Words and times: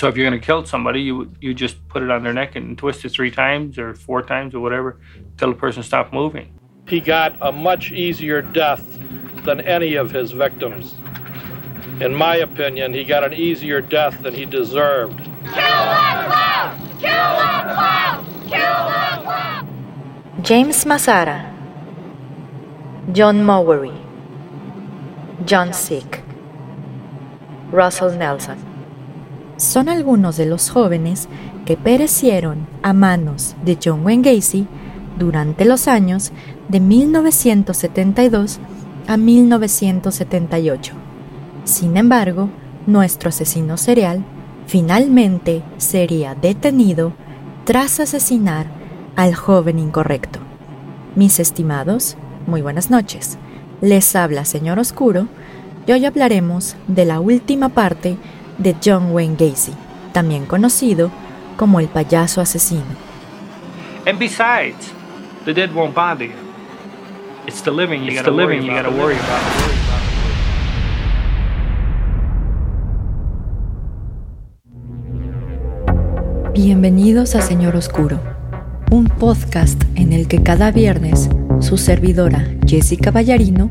So 0.00 0.08
if 0.08 0.16
you're 0.16 0.26
going 0.26 0.40
to 0.40 0.46
kill 0.46 0.64
somebody, 0.64 1.02
you 1.02 1.30
you 1.42 1.52
just 1.52 1.86
put 1.88 2.02
it 2.02 2.10
on 2.10 2.22
their 2.22 2.32
neck 2.32 2.56
and 2.56 2.78
twist 2.78 3.04
it 3.04 3.10
three 3.10 3.30
times 3.30 3.78
or 3.78 3.92
four 3.92 4.22
times 4.22 4.54
or 4.54 4.60
whatever 4.60 4.98
till 5.36 5.50
the 5.50 5.54
person 5.54 5.82
stops 5.82 6.10
moving. 6.10 6.58
He 6.88 7.00
got 7.00 7.36
a 7.42 7.52
much 7.52 7.92
easier 7.92 8.40
death 8.40 8.82
than 9.44 9.60
any 9.60 9.96
of 9.96 10.10
his 10.10 10.32
victims. 10.32 10.94
In 12.00 12.14
my 12.14 12.36
opinion, 12.36 12.94
he 12.94 13.04
got 13.04 13.24
an 13.24 13.34
easier 13.34 13.82
death 13.82 14.22
than 14.22 14.32
he 14.32 14.46
deserved. 14.46 15.18
Kill 15.18 15.52
that 15.52 16.28
clown! 16.28 16.78
Kill 16.98 17.32
that 17.42 17.64
clown! 17.76 18.24
Kill 18.44 18.80
that 18.94 19.22
clown! 19.22 20.42
James 20.42 20.82
Masara, 20.86 21.44
John 23.12 23.44
Mowery, 23.44 24.00
John 25.44 25.74
Sick, 25.74 26.22
Russell 27.70 28.12
Nelson. 28.12 28.69
Son 29.60 29.90
algunos 29.90 30.38
de 30.38 30.46
los 30.46 30.70
jóvenes 30.70 31.28
que 31.66 31.76
perecieron 31.76 32.66
a 32.82 32.94
manos 32.94 33.54
de 33.62 33.76
John 33.82 34.06
Wayne 34.06 34.34
Gacy 34.34 34.66
durante 35.18 35.66
los 35.66 35.86
años 35.86 36.32
de 36.70 36.80
1972 36.80 38.58
a 39.06 39.18
1978. 39.18 40.94
Sin 41.64 41.98
embargo, 41.98 42.48
nuestro 42.86 43.28
asesino 43.28 43.76
serial 43.76 44.24
finalmente 44.66 45.62
sería 45.76 46.34
detenido 46.34 47.12
tras 47.64 48.00
asesinar 48.00 48.64
al 49.14 49.34
joven 49.34 49.78
incorrecto. 49.78 50.38
Mis 51.16 51.38
estimados, 51.38 52.16
muy 52.46 52.62
buenas 52.62 52.88
noches. 52.88 53.36
Les 53.82 54.16
habla 54.16 54.46
Señor 54.46 54.78
Oscuro 54.78 55.28
y 55.86 55.92
hoy 55.92 56.06
hablaremos 56.06 56.76
de 56.88 57.04
la 57.04 57.20
última 57.20 57.68
parte 57.68 58.16
de 58.60 58.76
John 58.84 59.10
Wayne 59.12 59.36
Gacy, 59.38 59.72
también 60.12 60.44
conocido 60.44 61.10
como 61.56 61.80
el 61.80 61.88
payaso 61.88 62.40
asesino. 62.40 62.84
And 64.06 64.18
besides, 64.18 64.92
the 65.44 65.54
dead 65.54 65.74
won't 65.74 65.94
bother 65.94 66.26
you. 66.26 66.34
It's 67.46 67.62
the 67.62 67.70
living 67.70 68.04
you 68.04 68.14
gotta 68.14 68.30
worry 68.30 68.58
about. 68.58 69.80
Bienvenidos 76.52 77.34
a 77.36 77.40
Señor 77.40 77.76
Oscuro, 77.76 78.20
un 78.90 79.06
podcast 79.06 79.82
en 79.94 80.12
el 80.12 80.28
que 80.28 80.42
cada 80.42 80.70
viernes 80.70 81.30
su 81.60 81.78
servidora 81.78 82.46
Jessica 82.66 83.10
Ballarino 83.10 83.70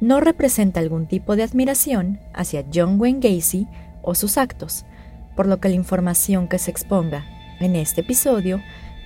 no 0.00 0.20
representa 0.20 0.80
algún 0.80 1.06
tipo 1.06 1.36
de 1.36 1.42
admiración 1.42 2.20
hacia 2.34 2.64
John 2.72 3.00
Wayne 3.00 3.20
Gacy 3.20 3.66
o 4.02 4.14
sus 4.14 4.38
actos, 4.38 4.84
por 5.34 5.46
lo 5.46 5.58
que 5.60 5.68
la 5.68 5.74
información 5.74 6.48
que 6.48 6.58
se 6.58 6.70
exponga 6.70 7.24
en 7.60 7.76
este 7.76 8.02
episodio 8.02 8.60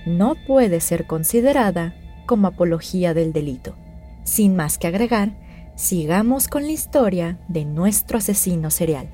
no 0.05 0.35
puede 0.47 0.81
ser 0.81 1.05
considerada 1.05 1.93
como 2.25 2.47
apología 2.47 3.13
del 3.13 3.33
delito. 3.33 3.75
Sin 4.23 4.55
más 4.55 4.77
que 4.77 4.87
agregar, 4.87 5.31
sigamos 5.75 6.47
con 6.47 6.63
la 6.63 6.71
historia 6.71 7.37
de 7.47 7.65
nuestro 7.65 8.17
asesino 8.17 8.69
serial. 8.69 9.09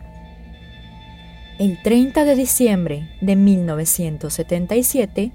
El 1.59 1.81
30 1.81 2.23
de 2.25 2.35
diciembre 2.35 3.09
de 3.21 3.35
1977, 3.35 5.31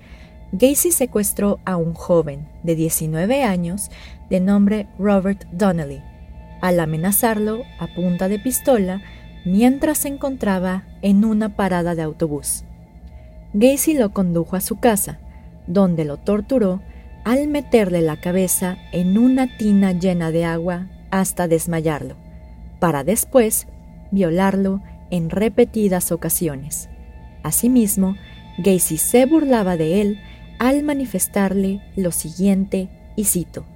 Gacy 0.52 0.92
secuestró 0.92 1.58
a 1.64 1.76
un 1.76 1.94
joven 1.94 2.46
de 2.62 2.76
19 2.76 3.42
años 3.42 3.90
de 4.30 4.38
nombre 4.40 4.86
Robert 4.98 5.44
Donnelly 5.50 6.11
al 6.62 6.80
amenazarlo 6.80 7.64
a 7.78 7.88
punta 7.88 8.28
de 8.28 8.38
pistola 8.38 9.02
mientras 9.44 9.98
se 9.98 10.08
encontraba 10.08 10.84
en 11.02 11.24
una 11.26 11.50
parada 11.56 11.94
de 11.94 12.02
autobús. 12.02 12.64
Gacy 13.52 13.94
lo 13.94 14.12
condujo 14.12 14.56
a 14.56 14.60
su 14.60 14.78
casa, 14.78 15.18
donde 15.66 16.04
lo 16.04 16.16
torturó 16.16 16.80
al 17.24 17.48
meterle 17.48 18.00
la 18.00 18.16
cabeza 18.20 18.78
en 18.92 19.18
una 19.18 19.58
tina 19.58 19.92
llena 19.92 20.30
de 20.30 20.44
agua 20.44 20.88
hasta 21.10 21.48
desmayarlo, 21.48 22.16
para 22.78 23.04
después 23.04 23.66
violarlo 24.10 24.80
en 25.10 25.30
repetidas 25.30 26.12
ocasiones. 26.12 26.88
Asimismo, 27.42 28.16
Gacy 28.58 28.98
se 28.98 29.26
burlaba 29.26 29.76
de 29.76 30.00
él 30.00 30.20
al 30.58 30.84
manifestarle 30.84 31.82
lo 31.96 32.12
siguiente, 32.12 32.88
y 33.16 33.24
cito, 33.24 33.66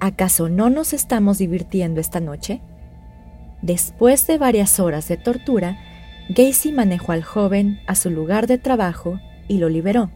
¿Acaso 0.00 0.48
no 0.48 0.70
nos 0.70 0.92
estamos 0.92 1.38
divirtiendo 1.38 2.00
esta 2.00 2.20
noche? 2.20 2.60
Después 3.62 4.26
de 4.26 4.38
varias 4.38 4.78
horas 4.80 5.08
de 5.08 5.16
tortura, 5.16 5.78
Gacy 6.28 6.72
manejó 6.72 7.12
al 7.12 7.22
joven 7.22 7.80
a 7.86 7.94
su 7.94 8.10
lugar 8.10 8.46
de 8.46 8.58
trabajo 8.58 9.20
y 9.48 9.58
lo 9.58 9.68
liberó, 9.68 10.10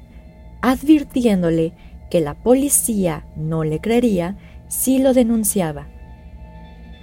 advirtiéndole 0.60 1.72
que 2.10 2.20
la 2.20 2.34
policía 2.34 3.24
no 3.36 3.64
le 3.64 3.80
creería 3.80 4.36
si 4.68 4.98
lo 4.98 5.14
denunciaba. 5.14 5.86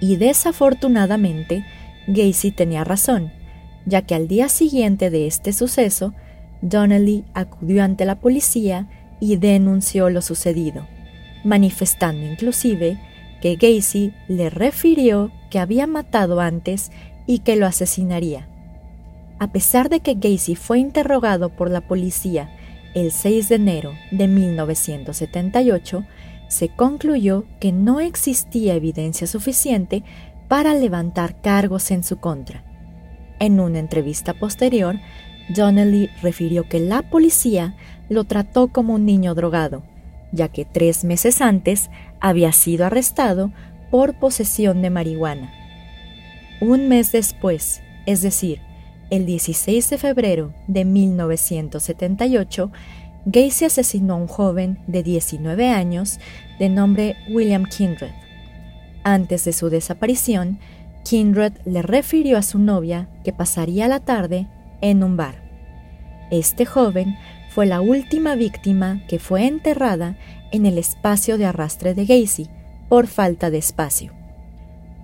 Y 0.00 0.16
desafortunadamente, 0.16 1.64
Gacy 2.06 2.52
tenía 2.52 2.84
razón, 2.84 3.32
ya 3.86 4.02
que 4.02 4.14
al 4.14 4.28
día 4.28 4.48
siguiente 4.48 5.10
de 5.10 5.26
este 5.26 5.52
suceso, 5.52 6.14
Donnelly 6.62 7.24
acudió 7.34 7.82
ante 7.82 8.04
la 8.04 8.20
policía 8.20 8.88
y 9.18 9.36
denunció 9.36 10.10
lo 10.10 10.22
sucedido 10.22 10.86
manifestando 11.46 12.26
inclusive 12.26 12.98
que 13.40 13.56
Gacy 13.56 14.12
le 14.28 14.50
refirió 14.50 15.30
que 15.48 15.58
había 15.58 15.86
matado 15.86 16.40
antes 16.40 16.90
y 17.26 17.38
que 17.40 17.56
lo 17.56 17.66
asesinaría. 17.66 18.48
A 19.38 19.52
pesar 19.52 19.88
de 19.88 20.00
que 20.00 20.14
Gacy 20.14 20.56
fue 20.56 20.78
interrogado 20.78 21.50
por 21.50 21.70
la 21.70 21.82
policía 21.82 22.50
el 22.94 23.12
6 23.12 23.48
de 23.50 23.54
enero 23.54 23.92
de 24.10 24.26
1978, 24.26 26.04
se 26.48 26.68
concluyó 26.68 27.44
que 27.60 27.70
no 27.70 28.00
existía 28.00 28.74
evidencia 28.74 29.26
suficiente 29.26 30.02
para 30.48 30.74
levantar 30.74 31.40
cargos 31.42 31.90
en 31.90 32.02
su 32.02 32.16
contra. 32.18 32.64
En 33.38 33.60
una 33.60 33.80
entrevista 33.80 34.32
posterior, 34.32 34.96
Donnelly 35.50 36.08
refirió 36.22 36.68
que 36.68 36.80
la 36.80 37.02
policía 37.02 37.76
lo 38.08 38.24
trató 38.24 38.68
como 38.68 38.94
un 38.94 39.04
niño 39.04 39.34
drogado 39.34 39.82
ya 40.36 40.48
que 40.48 40.64
tres 40.64 41.02
meses 41.02 41.40
antes 41.40 41.90
había 42.20 42.52
sido 42.52 42.86
arrestado 42.86 43.50
por 43.90 44.14
posesión 44.18 44.82
de 44.82 44.90
marihuana. 44.90 45.52
Un 46.60 46.88
mes 46.88 47.12
después, 47.12 47.82
es 48.06 48.22
decir, 48.22 48.60
el 49.10 49.26
16 49.26 49.90
de 49.90 49.98
febrero 49.98 50.54
de 50.66 50.84
1978, 50.84 52.70
Gacy 53.26 53.64
asesinó 53.64 54.14
a 54.14 54.16
un 54.18 54.26
joven 54.28 54.78
de 54.86 55.02
19 55.02 55.68
años 55.68 56.18
de 56.58 56.68
nombre 56.68 57.16
William 57.28 57.64
Kindred. 57.64 58.12
Antes 59.02 59.44
de 59.44 59.52
su 59.52 59.68
desaparición, 59.68 60.58
Kindred 61.04 61.52
le 61.64 61.82
refirió 61.82 62.38
a 62.38 62.42
su 62.42 62.58
novia 62.58 63.08
que 63.22 63.32
pasaría 63.32 63.86
la 63.86 64.00
tarde 64.00 64.48
en 64.80 65.04
un 65.04 65.16
bar. 65.16 65.36
Este 66.30 66.66
joven 66.66 67.16
fue 67.56 67.64
la 67.64 67.80
última 67.80 68.34
víctima 68.34 69.00
que 69.08 69.18
fue 69.18 69.46
enterrada 69.46 70.18
en 70.52 70.66
el 70.66 70.76
espacio 70.76 71.38
de 71.38 71.46
arrastre 71.46 71.94
de 71.94 72.04
Gacy 72.04 72.50
por 72.90 73.06
falta 73.06 73.48
de 73.48 73.56
espacio. 73.56 74.12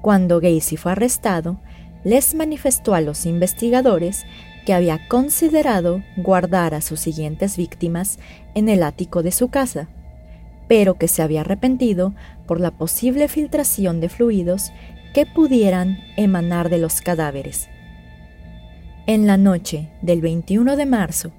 Cuando 0.03 0.39
Gacy 0.39 0.77
fue 0.77 0.93
arrestado, 0.93 1.63
les 2.05 2.35
manifestó 2.35 2.93
a 2.93 3.01
los 3.01 3.25
investigadores 3.25 4.27
que 4.67 4.75
había 4.75 5.09
considerado 5.09 6.03
guardar 6.19 6.75
a 6.75 6.83
sus 6.83 7.01
siguientes 7.01 7.57
víctimas 7.57 8.19
en 8.55 8.69
el 8.69 8.83
ático 8.83 9.23
de 9.23 9.33
su 9.33 9.49
casa, 9.49 9.89
pero 10.69 10.99
que 10.99 11.09
se 11.09 11.23
había 11.23 11.41
arrepentido 11.41 12.13
por 12.47 12.61
la 12.61 12.73
posible 12.73 13.29
filtración 13.29 13.99
de 13.99 14.11
fluidos 14.11 14.73
que 15.15 15.25
pudieran 15.25 16.01
emanar 16.19 16.69
de 16.69 16.77
los 16.77 17.01
cadáveres. 17.01 17.71
En 19.07 19.27
la 19.27 19.39
noche 19.39 19.89
del 20.03 20.21
21 20.21 20.77
de 20.77 20.85
marzo 20.85 21.33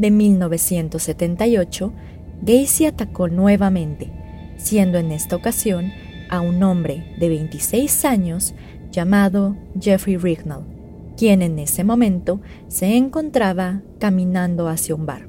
de 0.00 0.10
1978, 0.10 1.92
Gacy 2.40 2.86
atacó 2.86 3.28
nuevamente, 3.28 4.10
siendo 4.56 4.96
en 4.96 5.12
esta 5.12 5.36
ocasión 5.36 5.92
a 6.30 6.40
un 6.40 6.62
hombre 6.62 7.14
de 7.18 7.28
26 7.28 8.06
años 8.06 8.54
llamado 8.90 9.56
Jeffrey 9.78 10.16
Rignall, 10.16 10.64
quien 11.18 11.42
en 11.42 11.58
ese 11.58 11.84
momento 11.84 12.40
se 12.68 12.96
encontraba 12.96 13.82
caminando 13.98 14.68
hacia 14.68 14.94
un 14.94 15.04
bar. 15.04 15.28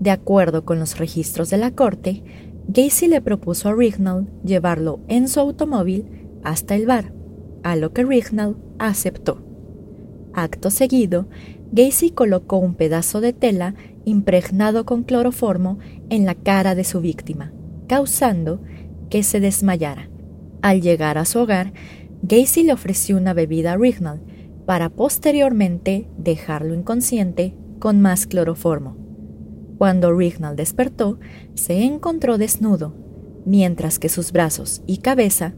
De 0.00 0.10
acuerdo 0.10 0.64
con 0.64 0.80
los 0.80 0.98
registros 0.98 1.50
de 1.50 1.58
la 1.58 1.70
corte, 1.70 2.24
Gacy 2.66 3.06
le 3.06 3.20
propuso 3.20 3.68
a 3.68 3.74
Rignall 3.74 4.28
llevarlo 4.44 4.98
en 5.06 5.28
su 5.28 5.38
automóvil 5.38 6.04
hasta 6.42 6.74
el 6.74 6.86
bar, 6.86 7.12
a 7.62 7.76
lo 7.76 7.92
que 7.92 8.04
Rignall 8.04 8.56
aceptó. 8.80 9.40
Acto 10.34 10.70
seguido, 10.70 11.28
Gacy 11.72 12.10
colocó 12.10 12.58
un 12.58 12.74
pedazo 12.74 13.20
de 13.20 13.32
tela 13.32 13.74
impregnado 14.04 14.86
con 14.86 15.02
cloroformo 15.02 15.78
en 16.08 16.24
la 16.24 16.34
cara 16.34 16.74
de 16.74 16.84
su 16.84 17.00
víctima, 17.00 17.52
causando 17.86 18.60
que 19.10 19.22
se 19.22 19.40
desmayara. 19.40 20.08
Al 20.62 20.80
llegar 20.80 21.18
a 21.18 21.24
su 21.24 21.38
hogar, 21.38 21.72
Gacy 22.22 22.64
le 22.64 22.72
ofreció 22.72 23.16
una 23.16 23.34
bebida 23.34 23.72
a 23.72 23.76
Rignall 23.76 24.20
para 24.66 24.90
posteriormente 24.90 26.08
dejarlo 26.18 26.74
inconsciente 26.74 27.54
con 27.78 28.00
más 28.00 28.26
cloroformo. 28.26 28.96
Cuando 29.78 30.12
Rignall 30.12 30.56
despertó, 30.56 31.20
se 31.54 31.84
encontró 31.84 32.38
desnudo, 32.38 32.94
mientras 33.44 33.98
que 33.98 34.08
sus 34.08 34.32
brazos 34.32 34.82
y 34.86 34.98
cabeza 34.98 35.54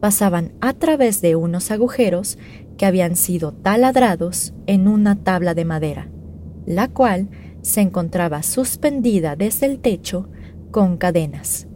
pasaban 0.00 0.52
a 0.60 0.74
través 0.74 1.20
de 1.20 1.34
unos 1.34 1.70
agujeros 1.70 2.38
que 2.76 2.86
habían 2.86 3.16
sido 3.16 3.52
taladrados 3.52 4.54
en 4.66 4.88
una 4.88 5.16
tabla 5.16 5.54
de 5.54 5.64
madera, 5.64 6.10
la 6.66 6.88
cual 6.88 7.28
se 7.62 7.80
encontraba 7.80 8.42
suspendida 8.42 9.36
desde 9.36 9.66
el 9.66 9.78
techo 9.78 10.28
con 10.70 10.96
cadenas. 10.96 11.66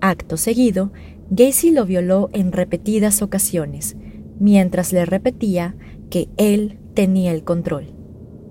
Acto 0.00 0.36
seguido, 0.36 0.92
Gacy 1.30 1.70
lo 1.70 1.86
violó 1.86 2.28
en 2.32 2.52
repetidas 2.52 3.22
ocasiones, 3.22 3.96
mientras 4.38 4.92
le 4.92 5.06
repetía 5.06 5.76
que 6.10 6.28
él 6.36 6.78
tenía 6.94 7.32
el 7.32 7.44
control. 7.44 7.94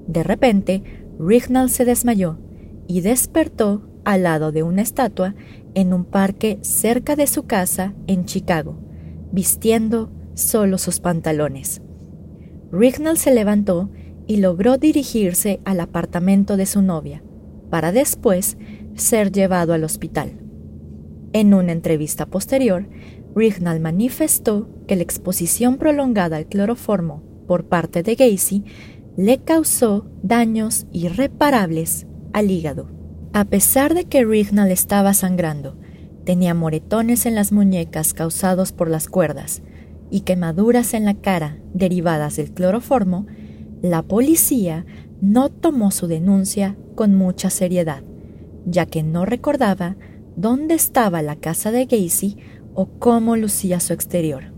De 0.07 0.24
repente, 0.24 0.83
Rignall 1.19 1.69
se 1.69 1.86
desmayó 1.86 2.39
y 2.88 3.01
despertó 3.01 3.88
al 4.04 4.24
lado 4.24 4.51
de 4.51 4.63
una 4.63 4.81
estatua 4.81 5.36
en 5.74 5.94
un 5.94 6.06
parque 6.06 6.60
cerca 6.62 7.16
de 7.16 7.28
su 7.28 7.44
casa 7.44 7.94
en 8.07 8.25
Chicago, 8.25 8.78
vistiendo 9.31 10.12
solo 10.35 10.77
sus 10.77 10.99
pantalones. 10.99 11.81
Rignall 12.71 13.17
se 13.17 13.33
levantó 13.33 13.89
y 14.27 14.37
logró 14.37 14.77
dirigirse 14.77 15.59
al 15.65 15.79
apartamento 15.79 16.57
de 16.57 16.65
su 16.65 16.81
novia, 16.81 17.23
para 17.69 17.91
después 17.91 18.57
ser 18.95 19.31
llevado 19.31 19.73
al 19.73 19.83
hospital. 19.83 20.39
En 21.33 21.53
una 21.53 21.71
entrevista 21.71 22.25
posterior, 22.25 22.87
Rignall 23.35 23.79
manifestó 23.79 24.69
que 24.87 24.95
la 24.95 25.03
exposición 25.03 25.77
prolongada 25.77 26.37
al 26.37 26.47
cloroformo 26.47 27.23
por 27.47 27.65
parte 27.65 28.03
de 28.03 28.15
Gacy 28.15 28.63
le 29.17 29.39
causó 29.39 30.09
daños 30.23 30.87
irreparables 30.91 32.07
al 32.33 32.51
hígado. 32.51 32.89
A 33.33 33.45
pesar 33.45 33.93
de 33.93 34.05
que 34.05 34.23
Rignall 34.23 34.71
estaba 34.71 35.13
sangrando, 35.13 35.77
tenía 36.23 36.53
moretones 36.53 37.25
en 37.25 37.35
las 37.35 37.51
muñecas 37.51 38.13
causados 38.13 38.71
por 38.71 38.89
las 38.89 39.07
cuerdas 39.07 39.61
y 40.10 40.22
quemaduras 40.22 40.94
en 40.94 41.06
la 41.06 41.16
cara 41.16 41.57
derivadas 41.74 42.38
del 42.38 42.52
cloroformo, 42.52 43.25
la 43.81 44.04
policía 44.04 44.86
no 45.22 45.50
tomó 45.50 45.92
su 45.92 46.07
denuncia 46.07 46.75
con 46.96 47.16
mucha 47.16 47.50
seriedad, 47.50 48.04
ya 48.66 48.86
que 48.86 49.04
no 49.04 49.25
recordaba 49.25 49.96
dónde 50.36 50.75
estaba 50.75 51.22
la 51.22 51.36
casa 51.36 51.72
de 51.72 51.86
Gacy 51.86 52.38
o 52.74 52.88
cómo 53.00 53.36
lucía 53.36 53.80
su 53.80 53.94
exterior. 53.94 54.54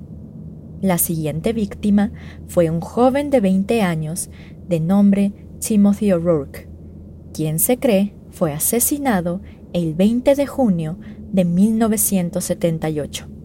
La 0.81 0.97
siguiente 0.97 1.53
víctima 1.53 2.11
fue 2.47 2.69
un 2.69 2.81
joven 2.81 3.29
de 3.29 3.41
20 3.41 3.81
años 3.81 4.29
de 4.67 4.79
nombre 4.79 5.33
Timothy 5.59 6.11
O'Rourke, 6.11 6.69
quien 7.33 7.59
se 7.59 7.77
cree 7.77 8.15
fue 8.29 8.53
asesinado 8.53 9.41
el 9.73 9.95
20 9.95 10.35
de 10.35 10.45
junio 10.47 10.97
de 11.31 11.45
1978. 11.45 13.36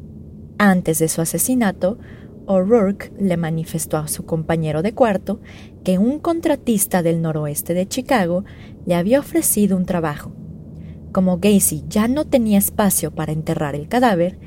Antes 0.65 1.01
de 1.01 1.09
su 1.09 1.21
asesinato, 1.21 1.99
O'Rourke 2.47 3.13
le 3.19 3.37
manifestó 3.37 3.97
a 3.97 4.07
su 4.07 4.25
compañero 4.25 4.83
de 4.83 4.95
cuarto 4.95 5.41
que 5.83 5.99
un 5.99 6.21
contratista 6.21 7.03
del 7.03 7.21
noroeste 7.21 7.75
de 7.75 7.89
Chicago 7.89 8.45
le 8.87 8.95
había 8.95 9.19
ofrecido 9.19 9.77
un 9.77 9.87
trabajo 9.87 10.33
como 11.13 11.39
Gacy 11.39 11.85
ya 11.89 12.09
no 12.09 12.27
tenía 12.27 12.59
espacio 12.59 13.15
para 13.15 13.33
enterrar 13.33 13.75
el 13.75 13.87
cadáver, 13.87 14.39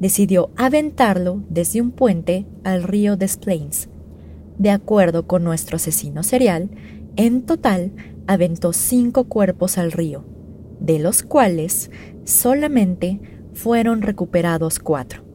decidió 0.00 0.50
aventarlo 0.56 1.44
desde 1.48 1.80
un 1.80 1.90
puente 1.90 2.46
al 2.64 2.82
río 2.82 3.16
Des 3.16 3.36
Plaines. 3.36 3.88
De 4.58 4.70
acuerdo 4.70 5.26
con 5.26 5.44
nuestro 5.44 5.76
asesino 5.76 6.22
serial, 6.22 6.70
en 7.16 7.42
total 7.42 7.92
aventó 8.26 8.72
cinco 8.72 9.24
cuerpos 9.24 9.76
al 9.76 9.92
río, 9.92 10.24
de 10.80 10.98
los 10.98 11.22
cuales 11.22 11.90
solamente 12.24 13.20
fueron 13.52 14.00
recuperados 14.00 14.78
cuatro. 14.78 15.33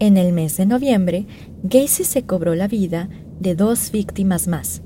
En 0.00 0.16
el 0.16 0.32
mes 0.32 0.56
de 0.56 0.66
noviembre, 0.66 1.26
Gacy 1.62 2.02
se 2.02 2.24
cobró 2.24 2.56
la 2.56 2.66
vida 2.66 3.08
de 3.38 3.54
dos 3.54 3.92
víctimas 3.92 4.48
más, 4.48 4.82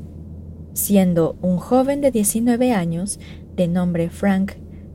siendo 0.75 1.37
un 1.41 1.57
joven 1.57 2.03
de 2.03 2.11
19 2.11 2.73
años 2.73 3.19
de 3.57 3.69
nombre 3.69 4.11
Frank 4.11 4.53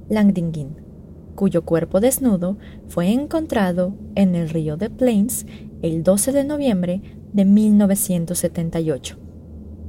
Langdingin, 0.10 0.76
cuyo 1.36 1.66
cuerpo 1.66 2.00
desnudo 2.00 2.58
fue 2.88 3.12
encontrado 3.12 3.96
en 4.14 4.36
el 4.36 4.50
río 4.50 4.78
de 4.78 4.92
Plains 4.92 5.48
el 5.82 6.04
12 6.04 6.32
de 6.32 6.44
noviembre 6.44 7.02
de 7.34 7.46
1978. 7.46 9.18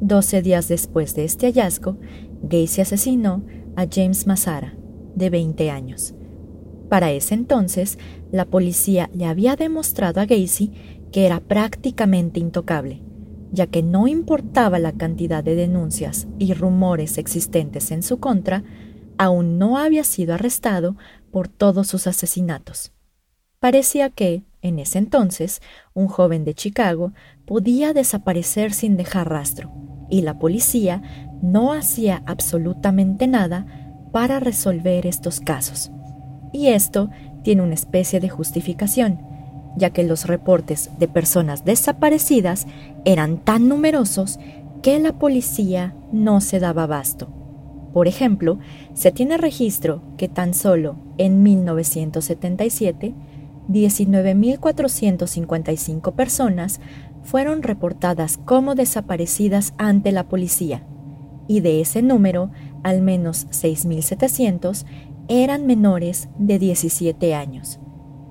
Doce 0.01 0.41
días 0.41 0.69
después 0.69 1.15
de 1.15 1.25
este 1.25 1.47
hallazgo, 1.47 1.99
Gacy 2.43 2.81
asesinó 2.81 3.45
a 3.77 3.87
James 3.91 4.27
Massara, 4.27 4.75
de 5.15 5.29
20 5.29 5.71
años. 5.71 6.15
Para 6.89 7.13
ese 7.13 7.35
entonces, 7.35 7.99
la 8.35 8.47
policía 8.47 9.11
le 9.15 9.27
había 9.27 9.55
demostrado 9.55 10.21
a 10.21 10.27
Gacy 10.27 10.73
que 11.13 11.25
era 11.25 11.39
prácticamente 11.39 12.41
intocable, 12.41 13.01
ya 13.53 13.69
que 13.69 13.81
no 13.85 14.09
importaba 14.09 14.81
la 14.81 14.91
cantidad 14.91 15.45
de 15.45 15.55
denuncias 15.55 16.27
y 16.41 16.53
rumores 16.53 17.17
existentes 17.19 17.93
en 17.93 18.03
su 18.03 18.19
contra, 18.19 18.65
aún 19.19 19.57
no 19.59 19.79
había 19.79 20.03
sido 20.03 20.35
arrestado 20.35 20.97
por 21.31 21.47
todos 21.47 21.87
sus 21.87 22.09
asesinatos. 22.09 22.91
Parecía 23.61 24.11
que, 24.11 24.43
en 24.63 24.81
ese 24.81 24.99
entonces, 24.99 25.63
un 25.95 26.09
joven 26.09 26.45
de 26.45 26.55
Chicago 26.55 27.13
podía 27.47 27.93
desaparecer 27.93 28.73
sin 28.73 28.97
dejar 28.97 29.31
rastro, 29.31 29.71
y 30.11 30.23
la 30.23 30.41
policía 30.41 31.31
no 31.41 31.73
hacía 31.73 32.25
absolutamente 32.27 33.29
nada 33.29 33.65
para 34.13 34.41
resolver 34.41 35.07
estos 35.07 35.39
casos. 35.39 35.93
Y 36.53 36.69
esto 36.69 37.11
tiene 37.45 37.63
una 37.63 37.75
especie 37.75 38.19
de 38.19 38.29
justificación, 38.29 39.21
ya 39.77 39.91
que 39.91 40.03
los 40.03 40.27
reportes 40.27 40.91
de 40.99 41.07
personas 41.07 41.65
desaparecidas 41.65 42.67
eran 43.05 43.39
tan 43.39 43.69
numerosos 43.69 44.41
que 44.83 44.99
la 44.99 45.13
policía 45.13 45.95
no 46.11 46.41
se 46.41 46.59
daba 46.59 46.83
abasto. 46.85 47.29
Por 47.93 48.09
ejemplo, 48.09 48.59
se 48.95 49.13
tiene 49.13 49.37
registro 49.37 50.03
que 50.17 50.29
tan 50.29 50.55
solo 50.55 50.97
en 51.17 51.45
1977, 51.45 53.15
19.455 53.69 56.13
personas 56.15 56.81
fueron 57.23 57.63
reportadas 57.63 58.39
como 58.45 58.75
desaparecidas 58.75 59.73
ante 59.79 60.11
la 60.13 60.29
policía, 60.29 60.85
y 61.47 61.61
de 61.61 61.81
ese 61.81 62.03
número, 62.03 62.51
al 62.83 63.01
menos 63.01 63.47
6.700 63.49 64.85
eran 65.29 65.67
menores 65.67 66.29
de 66.39 66.59
17 66.59 67.35
años. 67.35 67.81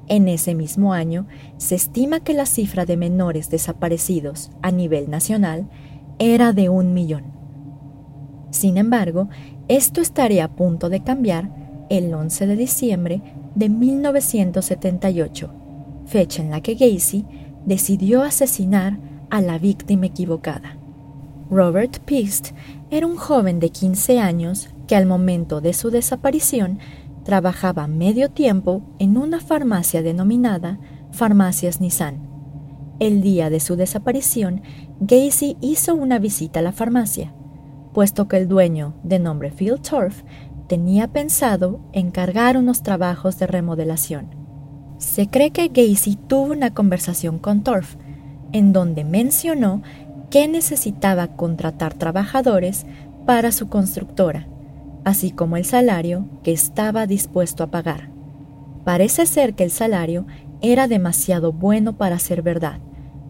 En 0.07 0.27
ese 0.27 0.53
mismo 0.53 0.93
año, 0.93 1.27
se 1.57 1.75
estima 1.75 2.19
que 2.19 2.33
la 2.33 2.45
cifra 2.45 2.85
de 2.85 2.97
menores 2.97 3.49
desaparecidos 3.49 4.51
a 4.61 4.71
nivel 4.71 5.09
nacional 5.09 5.69
era 6.19 6.53
de 6.53 6.69
un 6.69 6.93
millón. 6.93 7.23
Sin 8.51 8.77
embargo, 8.77 9.29
esto 9.67 10.01
estaría 10.01 10.45
a 10.45 10.55
punto 10.55 10.89
de 10.89 11.01
cambiar 11.03 11.85
el 11.89 12.13
11 12.13 12.47
de 12.47 12.55
diciembre 12.55 13.21
de 13.55 13.69
1978, 13.69 15.49
fecha 16.05 16.41
en 16.41 16.51
la 16.51 16.61
que 16.61 16.75
Gacy 16.75 17.25
decidió 17.65 18.23
asesinar 18.23 18.99
a 19.29 19.41
la 19.41 19.57
víctima 19.57 20.05
equivocada. 20.05 20.77
Robert 21.49 21.99
Pist 21.99 22.51
era 22.93 23.07
un 23.07 23.15
joven 23.15 23.59
de 23.59 23.71
15 23.71 24.19
años 24.19 24.69
que 24.85 24.95
al 24.95 25.07
momento 25.07 25.61
de 25.61 25.73
su 25.73 25.89
desaparición 25.89 26.77
trabajaba 27.25 27.87
medio 27.87 28.29
tiempo 28.29 28.83
en 28.99 29.17
una 29.17 29.39
farmacia 29.39 30.03
denominada 30.03 30.79
Farmacias 31.11 31.81
Nissan. 31.81 32.29
El 32.99 33.23
día 33.23 33.49
de 33.49 33.59
su 33.59 33.75
desaparición, 33.75 34.61
Gacy 34.99 35.57
hizo 35.59 35.95
una 35.95 36.19
visita 36.19 36.59
a 36.59 36.61
la 36.61 36.71
farmacia, 36.71 37.33
puesto 37.93 38.27
que 38.27 38.37
el 38.37 38.47
dueño, 38.47 38.93
de 39.03 39.17
nombre 39.17 39.49
Phil 39.49 39.81
Torf, 39.81 40.21
tenía 40.67 41.07
pensado 41.07 41.79
encargar 41.93 42.57
unos 42.57 42.83
trabajos 42.83 43.39
de 43.39 43.47
remodelación. 43.47 44.35
Se 44.99 45.27
cree 45.29 45.49
que 45.49 45.69
Gacy 45.69 46.15
tuvo 46.27 46.53
una 46.53 46.75
conversación 46.75 47.39
con 47.39 47.63
Torf, 47.63 47.95
en 48.51 48.71
donde 48.71 49.03
mencionó 49.03 49.81
que 50.33 50.47
necesitaba 50.47 51.27
contratar 51.27 51.93
trabajadores 51.93 52.87
para 53.27 53.51
su 53.51 53.69
constructora, 53.69 54.47
así 55.03 55.29
como 55.29 55.57
el 55.57 55.63
salario 55.63 56.27
que 56.41 56.51
estaba 56.51 57.05
dispuesto 57.05 57.63
a 57.63 57.67
pagar. 57.67 58.09
Parece 58.83 59.27
ser 59.27 59.53
que 59.53 59.63
el 59.63 59.69
salario 59.69 60.25
era 60.59 60.87
demasiado 60.87 61.53
bueno 61.53 61.97
para 61.97 62.17
ser 62.17 62.41
verdad, 62.41 62.79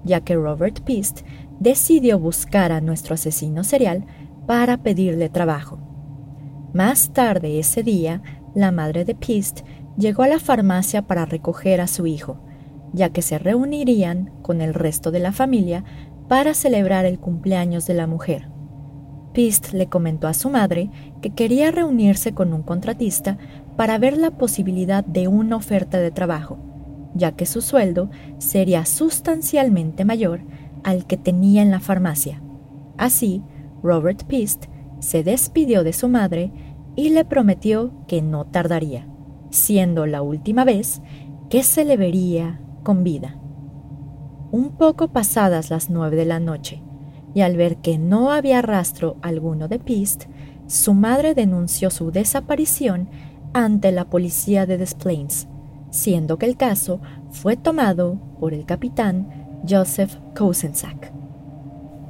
ya 0.05 0.22
que 0.22 0.36
Robert 0.36 0.79
Pist 0.79 1.24
decidió 1.60 2.19
buscar 2.19 2.72
a 2.72 2.79
nuestro 2.79 3.15
asesino 3.15 3.65
serial 3.65 4.05
para 4.48 4.77
pedirle 4.77 5.27
trabajo. 5.27 5.79
Más 6.74 7.12
tarde 7.12 7.60
ese 7.60 7.83
día, 7.83 8.22
la 8.55 8.72
madre 8.72 9.03
de 9.03 9.13
Pist 9.13 9.65
llegó 9.98 10.24
a 10.24 10.29
la 10.29 10.39
farmacia 10.39 11.01
para 11.01 11.25
recoger 11.25 11.81
a 11.81 11.88
su 11.88 12.07
hijo, 12.07 12.39
ya 12.93 13.10
que 13.10 13.22
se 13.22 13.39
reunirían 13.39 14.31
con 14.41 14.62
el 14.62 14.74
resto 14.74 15.12
de 15.12 15.19
la 15.19 15.33
familia 15.33 15.83
para 16.27 16.53
celebrar 16.53 17.06
el 17.06 17.20
cumpleaños 17.20 17.86
de 17.86 17.94
la 17.94 18.08
mujer. 18.08 18.50
Pist 19.34 19.74
le 19.74 19.88
comentó 19.88 20.27
a 20.27 20.34
su 20.34 20.50
madre 20.50 20.89
que 21.22 21.32
quería 21.32 21.72
reunirse 21.72 22.34
con 22.34 22.53
un 22.53 22.62
contratista 22.62 23.38
para 23.75 23.98
ver 23.98 24.18
la 24.18 24.32
posibilidad 24.32 25.03
de 25.03 25.27
una 25.27 25.56
oferta 25.56 26.00
de 26.00 26.12
trabajo, 26.12 26.58
ya 27.15 27.32
que 27.32 27.46
su 27.46 27.62
sueldo 27.62 28.10
sería 28.38 28.86
sustancialmente 28.86 30.06
mayor 30.06 30.42
al 30.84 31.06
que 31.06 31.18
tenía 31.18 31.62
en 31.62 31.72
la 31.72 31.80
farmacia. 31.80 32.42
Así, 32.98 33.44
Robert 33.82 34.24
Pist 34.25 34.65
se 35.00 35.24
despidió 35.24 35.84
de 35.84 35.94
su 35.94 36.08
madre 36.08 36.51
y 36.96 37.10
le 37.10 37.25
prometió 37.25 37.92
que 38.08 38.22
no 38.22 38.46
tardaría, 38.46 39.08
siendo 39.50 40.06
la 40.06 40.22
última 40.22 40.63
vez 40.63 41.01
que 41.50 41.63
se 41.63 41.86
le 41.86 41.98
vería 41.98 42.62
con 42.84 43.03
vida. 43.03 43.39
Un 44.53 44.69
poco 44.77 45.07
pasadas 45.07 45.72
las 45.72 45.89
nueve 45.89 46.15
de 46.15 46.25
la 46.25 46.39
noche, 46.39 46.83
y 47.33 47.41
al 47.41 47.57
ver 47.57 47.77
que 47.77 47.98
no 47.98 48.29
había 48.29 48.62
rastro 48.62 49.17
alguno 49.24 49.67
de 49.67 49.79
Pist, 49.79 50.25
su 50.67 50.93
madre 50.93 51.33
denunció 51.33 51.89
su 51.89 52.12
desaparición 52.12 53.10
ante 53.53 53.91
la 53.91 54.05
policía 54.12 54.67
de 54.67 54.77
Des 54.77 54.93
Plaines, 54.93 55.48
siendo 55.89 56.38
que 56.38 56.45
el 56.45 56.55
caso 56.55 57.01
fue 57.31 57.57
tomado 57.57 58.19
por 58.39 58.53
el 58.53 58.67
capitán 58.67 59.63
Joseph 59.67 60.17
Kosenczak. 60.38 61.12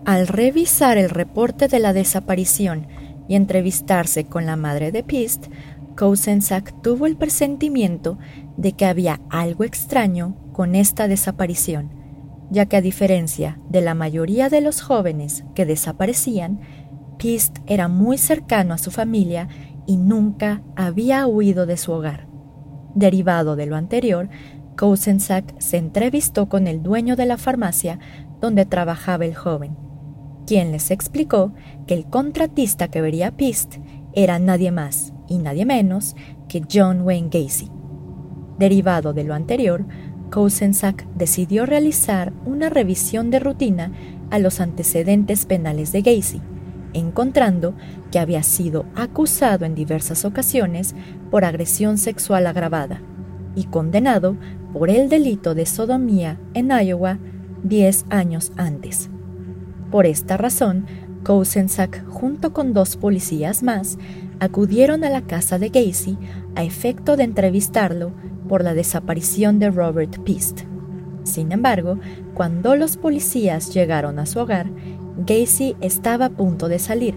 Al 0.03 0.27
revisar 0.27 0.97
el 0.97 1.11
reporte 1.11 1.69
de 1.69 1.79
la 1.79 1.93
desaparición 1.93 2.87
y 3.29 3.35
entrevistarse 3.35 4.25
con 4.25 4.45
la 4.45 4.57
madre 4.57 4.91
de 4.91 5.01
Pist, 5.01 5.45
Kosenczak 5.95 6.81
tuvo 6.81 7.05
el 7.05 7.15
presentimiento 7.15 8.17
de 8.57 8.73
que 8.73 8.85
había 8.85 9.21
algo 9.29 9.63
extraño 9.63 10.35
con 10.51 10.75
esta 10.75 11.07
desaparición 11.07 12.02
ya 12.49 12.65
que 12.65 12.77
a 12.77 12.81
diferencia 12.81 13.59
de 13.69 13.81
la 13.81 13.93
mayoría 13.93 14.49
de 14.49 14.61
los 14.61 14.81
jóvenes 14.81 15.43
que 15.55 15.65
desaparecían, 15.65 16.59
Pist 17.17 17.59
era 17.67 17.87
muy 17.87 18.17
cercano 18.17 18.73
a 18.73 18.77
su 18.77 18.91
familia 18.91 19.47
y 19.85 19.97
nunca 19.97 20.61
había 20.75 21.25
huido 21.27 21.65
de 21.65 21.77
su 21.77 21.91
hogar. 21.91 22.27
Derivado 22.95 23.55
de 23.55 23.65
lo 23.65 23.75
anterior, 23.75 24.29
Kosenczak 24.77 25.59
se 25.59 25.77
entrevistó 25.77 26.49
con 26.49 26.67
el 26.67 26.83
dueño 26.83 27.15
de 27.15 27.25
la 27.25 27.37
farmacia 27.37 27.99
donde 28.39 28.65
trabajaba 28.65 29.25
el 29.25 29.35
joven, 29.35 29.77
quien 30.45 30.71
les 30.71 30.91
explicó 30.91 31.53
que 31.87 31.93
el 31.93 32.05
contratista 32.05 32.89
que 32.89 33.01
vería 33.01 33.29
a 33.29 33.31
Pist 33.31 33.75
era 34.13 34.39
nadie 34.39 34.71
más 34.71 35.13
y 35.27 35.37
nadie 35.37 35.65
menos 35.65 36.15
que 36.47 36.61
John 36.71 37.01
Wayne 37.01 37.29
Gacy. 37.31 37.71
Derivado 38.59 39.13
de 39.13 39.23
lo 39.23 39.33
anterior, 39.33 39.85
Kosenczak 40.33 41.05
decidió 41.13 41.67
realizar 41.67 42.33
una 42.43 42.67
revisión 42.67 43.29
de 43.29 43.37
rutina 43.37 43.91
a 44.31 44.39
los 44.39 44.61
antecedentes 44.61 45.45
penales 45.45 45.91
de 45.91 46.01
Gacy, 46.01 46.41
encontrando 46.93 47.75
que 48.11 48.17
había 48.17 48.41
sido 48.41 48.87
acusado 48.95 49.63
en 49.63 49.75
diversas 49.75 50.25
ocasiones 50.25 50.95
por 51.29 51.45
agresión 51.45 51.99
sexual 51.99 52.47
agravada 52.47 52.99
y 53.55 53.65
condenado 53.65 54.35
por 54.73 54.89
el 54.89 55.07
delito 55.07 55.53
de 55.53 55.67
sodomía 55.67 56.39
en 56.55 56.71
Iowa 56.71 57.19
10 57.63 58.05
años 58.09 58.53
antes. 58.57 59.11
Por 59.91 60.07
esta 60.07 60.35
razón, 60.35 60.87
Kosenczak, 61.23 62.05
junto 62.09 62.53
con 62.53 62.73
dos 62.73 62.97
policías 62.97 63.63
más, 63.63 63.97
acudieron 64.39 65.03
a 65.03 65.09
la 65.09 65.21
casa 65.21 65.57
de 65.57 65.69
Gacy 65.69 66.17
a 66.55 66.63
efecto 66.63 67.15
de 67.15 67.23
entrevistarlo 67.23 68.11
por 68.47 68.63
la 68.63 68.73
desaparición 68.73 69.57
de 69.57 69.71
Robert 69.71 70.19
Pist. 70.23 70.61
Sin 71.23 71.51
embargo, 71.51 71.97
cuando 72.33 72.75
los 72.75 72.97
policías 72.97 73.73
llegaron 73.73 74.19
a 74.19 74.25
su 74.25 74.39
hogar, 74.39 74.69
Gacy 75.25 75.75
estaba 75.79 76.25
a 76.25 76.29
punto 76.29 76.67
de 76.67 76.79
salir, 76.79 77.15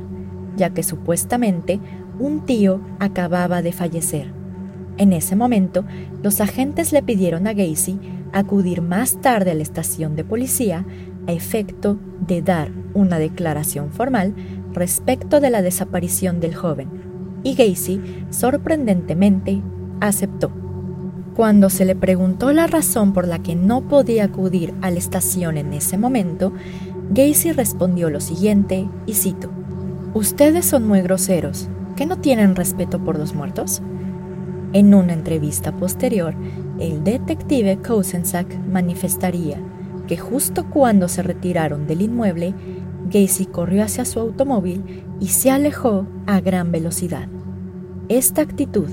ya 0.57 0.71
que 0.71 0.83
supuestamente 0.83 1.81
un 2.19 2.47
tío 2.47 2.81
acababa 3.01 3.63
de 3.63 3.73
fallecer. 3.73 4.33
En 4.99 5.13
ese 5.13 5.37
momento, 5.37 5.85
los 6.23 6.41
agentes 6.41 6.93
le 6.93 7.03
pidieron 7.03 7.47
a 7.47 7.53
Gacy 7.53 7.99
acudir 8.33 8.83
más 8.83 9.21
tarde 9.21 9.51
a 9.51 9.55
la 9.55 9.63
estación 9.63 10.15
de 10.17 10.25
policía 10.25 10.85
a 11.27 11.33
efecto 11.33 11.99
de 12.27 12.43
dar 12.43 12.71
una 12.95 13.19
declaración 13.19 13.91
formal 13.91 14.35
respecto 14.73 15.41
de 15.41 15.51
la 15.51 15.63
desaparición 15.63 16.41
del 16.41 16.55
joven, 16.55 16.89
y 17.43 17.55
Gacy, 17.55 18.01
sorprendentemente, 18.31 19.63
aceptó. 20.01 20.51
Cuando 21.35 21.71
se 21.71 21.85
le 21.85 21.95
preguntó 21.95 22.53
la 22.53 22.67
razón 22.67 23.13
por 23.13 23.29
la 23.29 23.43
que 23.43 23.55
no 23.55 23.89
podía 23.89 24.25
acudir 24.25 24.75
a 24.81 24.91
la 24.91 24.99
estación 24.99 25.59
en 25.59 25.73
ese 25.73 25.99
momento, 25.99 26.53
Gacy 27.11 27.53
respondió 27.53 28.11
lo 28.11 28.21
siguiente, 28.21 28.89
y 29.07 29.15
cito, 29.15 29.51
Ustedes 30.15 30.65
son 30.65 30.89
muy 30.89 31.03
groseros, 31.03 31.69
¿que 31.95 32.07
no 32.07 32.19
tienen 32.19 32.57
respeto 32.57 32.99
por 32.99 33.19
los 33.19 33.35
muertos? 33.35 33.83
En 34.73 34.95
una 34.95 35.13
entrevista 35.13 35.77
posterior, 35.77 36.35
el 36.81 37.05
detective 37.05 37.79
Kosenczak 37.79 38.47
manifestaría 38.67 39.61
que 40.07 40.17
justo 40.17 40.69
cuando 40.71 41.09
se 41.09 41.23
retiraron 41.23 41.87
del 41.87 42.03
inmueble, 42.03 42.55
Gacy 43.11 43.47
corrió 43.47 43.85
hacia 43.85 44.05
su 44.05 44.21
automóvil 44.21 45.05
y 45.21 45.29
se 45.29 45.51
alejó 45.51 46.07
a 46.27 46.41
gran 46.41 46.73
velocidad. 46.73 47.29
Esta 48.09 48.43
actitud, 48.43 48.89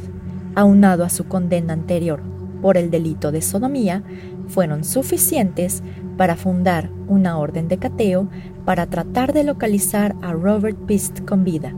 aunado 0.55 1.03
a 1.03 1.09
su 1.09 1.25
condena 1.25 1.73
anterior 1.73 2.21
por 2.61 2.77
el 2.77 2.89
delito 2.89 3.31
de 3.31 3.41
sodomía 3.41 4.03
fueron 4.47 4.83
suficientes 4.83 5.83
para 6.17 6.35
fundar 6.35 6.89
una 7.07 7.37
orden 7.37 7.67
de 7.67 7.77
cateo 7.77 8.29
para 8.65 8.87
tratar 8.87 9.33
de 9.33 9.43
localizar 9.43 10.15
a 10.21 10.31
Robert 10.33 10.77
Pist 10.85 11.21
con 11.25 11.43
vida, 11.43 11.75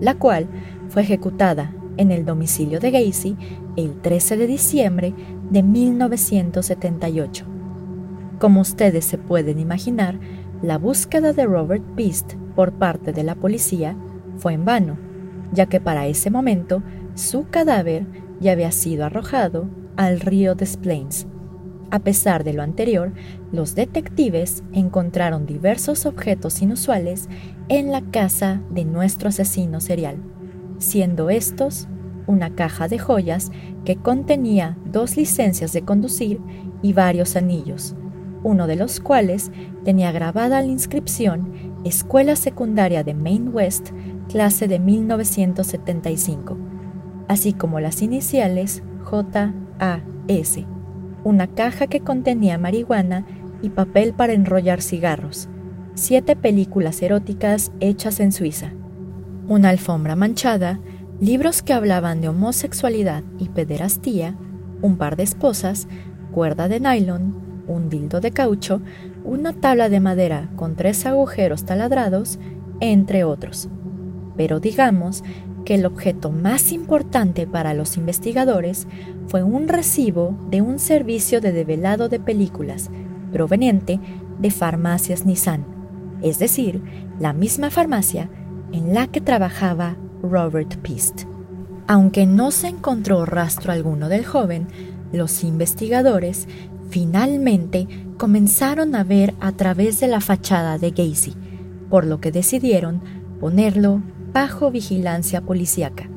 la 0.00 0.14
cual 0.14 0.48
fue 0.88 1.02
ejecutada 1.02 1.72
en 1.96 2.10
el 2.10 2.24
domicilio 2.24 2.80
de 2.80 2.90
Gacy 2.90 3.36
el 3.76 4.00
13 4.00 4.36
de 4.36 4.46
diciembre 4.46 5.14
de 5.50 5.62
1978. 5.62 7.51
Como 8.42 8.60
ustedes 8.60 9.04
se 9.04 9.18
pueden 9.18 9.60
imaginar, 9.60 10.18
la 10.62 10.76
búsqueda 10.76 11.32
de 11.32 11.46
Robert 11.46 11.84
Pist 11.94 12.32
por 12.56 12.72
parte 12.72 13.12
de 13.12 13.22
la 13.22 13.36
policía 13.36 13.96
fue 14.36 14.54
en 14.54 14.64
vano, 14.64 14.98
ya 15.52 15.66
que 15.66 15.80
para 15.80 16.08
ese 16.08 16.28
momento 16.28 16.82
su 17.14 17.46
cadáver 17.50 18.04
ya 18.40 18.50
había 18.50 18.72
sido 18.72 19.04
arrojado 19.04 19.70
al 19.96 20.18
río 20.18 20.56
Des 20.56 20.76
Plaines. 20.76 21.28
A 21.92 22.00
pesar 22.00 22.42
de 22.42 22.52
lo 22.52 22.64
anterior, 22.64 23.12
los 23.52 23.76
detectives 23.76 24.64
encontraron 24.72 25.46
diversos 25.46 26.04
objetos 26.04 26.62
inusuales 26.62 27.28
en 27.68 27.92
la 27.92 28.00
casa 28.00 28.60
de 28.70 28.84
nuestro 28.84 29.28
asesino 29.28 29.80
serial, 29.80 30.16
siendo 30.78 31.30
estos 31.30 31.86
una 32.26 32.56
caja 32.56 32.88
de 32.88 32.98
joyas 32.98 33.52
que 33.84 33.94
contenía 33.94 34.76
dos 34.84 35.16
licencias 35.16 35.72
de 35.72 35.82
conducir 35.82 36.40
y 36.82 36.92
varios 36.92 37.36
anillos, 37.36 37.94
uno 38.44 38.66
de 38.66 38.76
los 38.76 39.00
cuales 39.00 39.50
tenía 39.84 40.12
grabada 40.12 40.60
la 40.60 40.66
inscripción 40.66 41.52
Escuela 41.84 42.36
Secundaria 42.36 43.02
de 43.04 43.14
Maine 43.14 43.50
West, 43.50 43.90
clase 44.28 44.68
de 44.68 44.78
1975, 44.78 46.56
así 47.28 47.52
como 47.52 47.80
las 47.80 48.02
iniciales 48.02 48.82
J. 49.04 49.52
AS, 49.78 50.58
una 51.24 51.48
caja 51.48 51.86
que 51.86 52.00
contenía 52.00 52.58
marihuana 52.58 53.26
y 53.62 53.70
papel 53.70 54.12
para 54.12 54.32
enrollar 54.32 54.82
cigarros, 54.82 55.48
siete 55.94 56.36
películas 56.36 57.02
eróticas 57.02 57.72
hechas 57.80 58.20
en 58.20 58.32
Suiza, 58.32 58.72
una 59.48 59.70
alfombra 59.70 60.16
manchada, 60.16 60.80
libros 61.20 61.62
que 61.62 61.72
hablaban 61.72 62.20
de 62.20 62.28
homosexualidad 62.28 63.22
y 63.38 63.48
pederastía, 63.48 64.36
un 64.80 64.96
par 64.96 65.16
de 65.16 65.24
esposas, 65.24 65.86
cuerda 66.32 66.68
de 66.68 66.80
nylon, 66.80 67.51
un 67.66 67.88
dildo 67.88 68.20
de 68.20 68.30
caucho, 68.30 68.80
una 69.24 69.52
tabla 69.52 69.88
de 69.88 70.00
madera 70.00 70.50
con 70.56 70.74
tres 70.74 71.06
agujeros 71.06 71.64
taladrados, 71.64 72.38
entre 72.80 73.24
otros. 73.24 73.68
Pero 74.36 74.60
digamos 74.60 75.22
que 75.64 75.74
el 75.76 75.86
objeto 75.86 76.30
más 76.30 76.72
importante 76.72 77.46
para 77.46 77.74
los 77.74 77.96
investigadores 77.96 78.86
fue 79.28 79.42
un 79.42 79.68
recibo 79.68 80.36
de 80.50 80.60
un 80.60 80.78
servicio 80.78 81.40
de 81.40 81.52
develado 81.52 82.08
de 82.08 82.18
películas 82.18 82.90
proveniente 83.32 84.00
de 84.38 84.50
farmacias 84.50 85.24
Nissan, 85.24 85.64
es 86.22 86.38
decir, 86.38 86.82
la 87.18 87.32
misma 87.32 87.70
farmacia 87.70 88.28
en 88.72 88.94
la 88.94 89.06
que 89.06 89.20
trabajaba 89.20 89.96
Robert 90.22 90.76
Pist. 90.78 91.22
Aunque 91.86 92.26
no 92.26 92.50
se 92.50 92.68
encontró 92.68 93.24
rastro 93.26 93.72
alguno 93.72 94.08
del 94.08 94.24
joven, 94.24 94.68
los 95.12 95.44
investigadores 95.44 96.48
finalmente 96.92 97.88
comenzaron 98.18 98.94
a 98.94 99.02
ver 99.02 99.32
a 99.40 99.52
través 99.52 99.98
de 99.98 100.08
la 100.08 100.20
fachada 100.20 100.76
de 100.76 100.90
Gacy, 100.90 101.32
por 101.88 102.04
lo 102.04 102.20
que 102.20 102.30
decidieron 102.30 103.00
ponerlo 103.40 104.02
bajo 104.34 104.70
vigilancia 104.70 105.40
policíaca. 105.40 106.10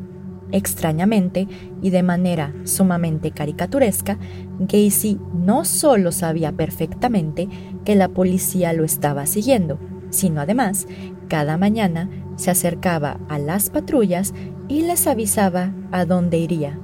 Extrañamente 0.52 1.48
y 1.82 1.92
de 1.92 2.04
manera 2.04 2.54
sumamente 2.66 3.32
caricaturesca, 3.32 4.20
Gacy 4.60 5.18
no 5.34 5.64
solo 5.64 6.12
sabía 6.12 6.52
perfectamente 6.52 7.48
que 7.86 7.96
la 7.96 8.10
policía 8.10 8.74
lo 8.74 8.84
estaba 8.84 9.28
siguiendo, 9.28 9.80
sino 10.10 10.42
además, 10.42 10.88
cada 11.30 11.58
mañana 11.58 12.10
se 12.36 12.52
acercaba 12.52 13.22
a 13.30 13.40
las 13.40 13.70
patrullas 13.70 14.34
y 14.68 14.82
les 14.82 15.08
avisaba 15.08 15.74
a 15.94 16.04
dónde 16.04 16.38
iría, 16.38 16.78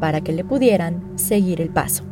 para 0.00 0.22
que 0.22 0.32
le 0.32 0.42
pudieran 0.42 1.12
seguir 1.14 1.60
el 1.60 1.70
paso. 1.70 2.02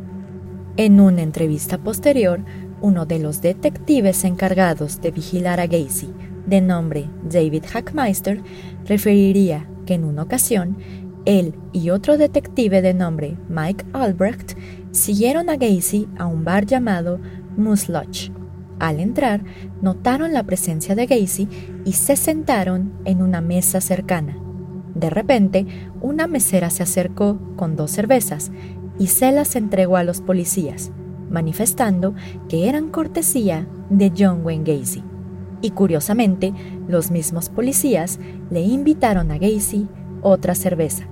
En 0.77 0.99
una 0.99 1.23
entrevista 1.23 1.79
posterior, 1.79 2.39
uno 2.81 3.07
de 3.07 3.17
los 3.17 3.41
detectives 3.41 4.23
encargados 4.23 5.01
de 5.01 5.09
vigilar 5.09 5.59
a 5.59 5.65
Gacy 5.65 6.13
de 6.45 6.61
nombre 6.61 7.09
David 7.23 7.63
Hackmeister, 7.67 8.43
referiría 8.85 9.67
que 9.87 9.95
en 9.95 10.03
una 10.03 10.21
ocasión 10.21 10.77
él 11.25 11.55
y 11.73 11.89
otro 11.89 12.19
detective 12.19 12.83
de 12.83 12.93
nombre 12.93 13.37
Mike 13.49 13.85
Albrecht 13.93 14.53
siguieron 14.91 15.49
a 15.49 15.57
Gacy 15.57 16.07
a 16.19 16.27
un 16.27 16.43
bar 16.43 16.67
llamado 16.67 17.19
Moose 17.57 17.91
Lodge. 17.91 18.31
Al 18.77 18.99
entrar, 18.99 19.43
notaron 19.81 20.31
la 20.31 20.43
presencia 20.43 20.93
de 20.93 21.07
Gacy 21.07 21.49
y 21.85 21.93
se 21.93 22.15
sentaron 22.15 22.93
en 23.03 23.23
una 23.23 23.41
mesa 23.41 23.81
cercana. 23.81 24.37
De 24.93 25.09
repente, 25.09 25.65
una 26.01 26.27
mesera 26.27 26.69
se 26.69 26.83
acercó 26.83 27.39
con 27.55 27.75
dos 27.75 27.91
cervezas 27.91 28.51
y 28.99 29.07
se 29.07 29.31
las 29.31 29.55
entregó 29.55 29.97
a 29.97 30.03
los 30.03 30.21
policías, 30.21 30.91
manifestando 31.29 32.15
que 32.49 32.67
eran 32.69 32.89
cortesía 32.89 33.67
de 33.89 34.11
John 34.17 34.41
Wayne 34.43 34.63
Gacy 34.63 35.03
y 35.61 35.71
curiosamente 35.71 36.53
los 36.87 37.11
mismos 37.11 37.49
policías 37.49 38.19
le 38.49 38.61
invitaron 38.61 39.31
a 39.31 39.37
Gacy 39.37 39.87
otra 40.21 40.55
cerveza. 40.55 41.07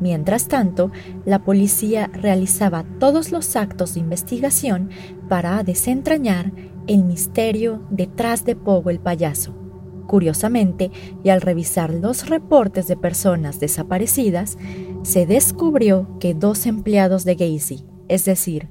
Mientras 0.00 0.48
tanto, 0.48 0.90
la 1.24 1.44
policía 1.44 2.10
realizaba 2.12 2.84
todos 2.98 3.30
los 3.32 3.56
actos 3.56 3.94
de 3.94 4.00
investigación 4.00 4.90
para 5.28 5.62
desentrañar 5.62 6.52
el 6.86 7.04
misterio 7.04 7.80
detrás 7.90 8.44
de 8.44 8.56
Pogo 8.56 8.90
el 8.90 8.98
payaso. 8.98 9.63
Curiosamente, 10.06 10.90
y 11.22 11.30
al 11.30 11.40
revisar 11.40 11.92
los 11.92 12.28
reportes 12.28 12.86
de 12.88 12.96
personas 12.96 13.60
desaparecidas, 13.60 14.58
se 15.02 15.26
descubrió 15.26 16.18
que 16.18 16.34
dos 16.34 16.66
empleados 16.66 17.24
de 17.24 17.34
Gacy, 17.34 17.84
es 18.08 18.24
decir, 18.24 18.68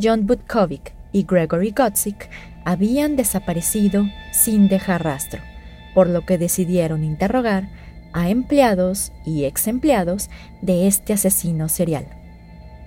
John 0.00 0.26
Butkovic 0.26 0.94
y 1.12 1.24
Gregory 1.24 1.72
Gotzik, 1.76 2.30
habían 2.64 3.16
desaparecido 3.16 4.06
sin 4.32 4.68
dejar 4.68 5.04
rastro, 5.04 5.40
por 5.94 6.08
lo 6.08 6.24
que 6.24 6.38
decidieron 6.38 7.04
interrogar 7.04 7.68
a 8.12 8.28
empleados 8.28 9.12
y 9.24 9.44
ex 9.44 9.66
empleados 9.66 10.30
de 10.62 10.86
este 10.86 11.12
asesino 11.12 11.68
serial. 11.68 12.06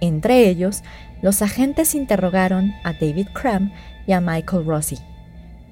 Entre 0.02 0.50
ellos, 0.50 0.84
los 1.22 1.42
agentes 1.42 1.96
interrogaron 1.96 2.74
a 2.84 2.94
David 2.94 3.28
Cram 3.34 3.72
y 4.06 4.12
a 4.12 4.20
Michael 4.20 4.66
Rossi, 4.66 4.98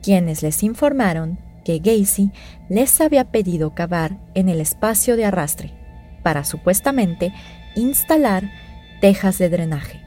quienes 0.02 0.42
les 0.42 0.64
informaron 0.64 1.38
que 1.64 1.80
Gacy 1.80 2.32
les 2.70 3.02
había 3.02 3.26
pedido 3.26 3.74
cavar 3.76 4.18
en 4.34 4.50
el 4.50 4.62
espacio 4.62 5.16
de 5.16 5.26
arrastre 5.26 5.74
para 6.24 6.44
supuestamente 6.44 7.34
instalar 7.76 8.50
tejas 9.00 9.38
de 9.38 9.50
drenaje. 9.50 10.02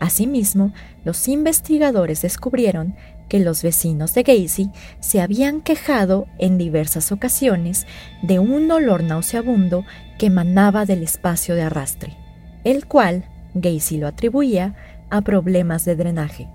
Asimismo, 0.00 0.72
los 1.04 1.28
investigadores 1.28 2.22
descubrieron 2.22 2.94
que 3.28 3.40
los 3.40 3.62
vecinos 3.62 4.14
de 4.14 4.22
Gacy 4.22 4.70
se 5.00 5.20
habían 5.20 5.60
quejado 5.60 6.26
en 6.38 6.58
diversas 6.58 7.10
ocasiones 7.10 7.86
de 8.22 8.38
un 8.38 8.70
olor 8.70 9.02
nauseabundo 9.02 9.84
que 10.18 10.26
emanaba 10.26 10.84
del 10.84 11.02
espacio 11.02 11.54
de 11.54 11.62
arrastre, 11.62 12.16
el 12.64 12.86
cual 12.86 13.24
Gacy 13.54 13.98
lo 13.98 14.06
atribuía 14.06 14.74
a 15.10 15.22
problemas 15.22 15.84
de 15.84 15.96
drenaje. 15.96 16.48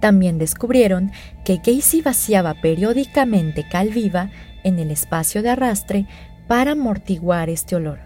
También 0.00 0.38
descubrieron 0.38 1.12
que 1.44 1.56
Gacy 1.56 2.02
vaciaba 2.02 2.54
periódicamente 2.54 3.66
cal 3.68 3.88
viva 3.88 4.30
en 4.62 4.78
el 4.78 4.90
espacio 4.90 5.42
de 5.42 5.50
arrastre 5.50 6.06
para 6.46 6.72
amortiguar 6.72 7.48
este 7.48 7.76
olor. 7.76 8.00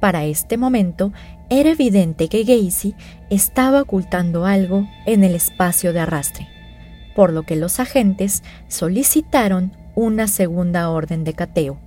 Para 0.00 0.24
este 0.24 0.56
momento 0.56 1.12
era 1.50 1.70
evidente 1.70 2.28
que 2.28 2.44
Gacy 2.44 2.94
estaba 3.30 3.82
ocultando 3.82 4.46
algo 4.46 4.88
en 5.06 5.24
el 5.24 5.34
espacio 5.34 5.92
de 5.92 6.00
arrastre, 6.00 6.48
por 7.16 7.32
lo 7.32 7.42
que 7.42 7.56
los 7.56 7.80
agentes 7.80 8.42
solicitaron 8.68 9.72
una 9.94 10.28
segunda 10.28 10.90
orden 10.90 11.24
de 11.24 11.32
cateo, 11.32 11.78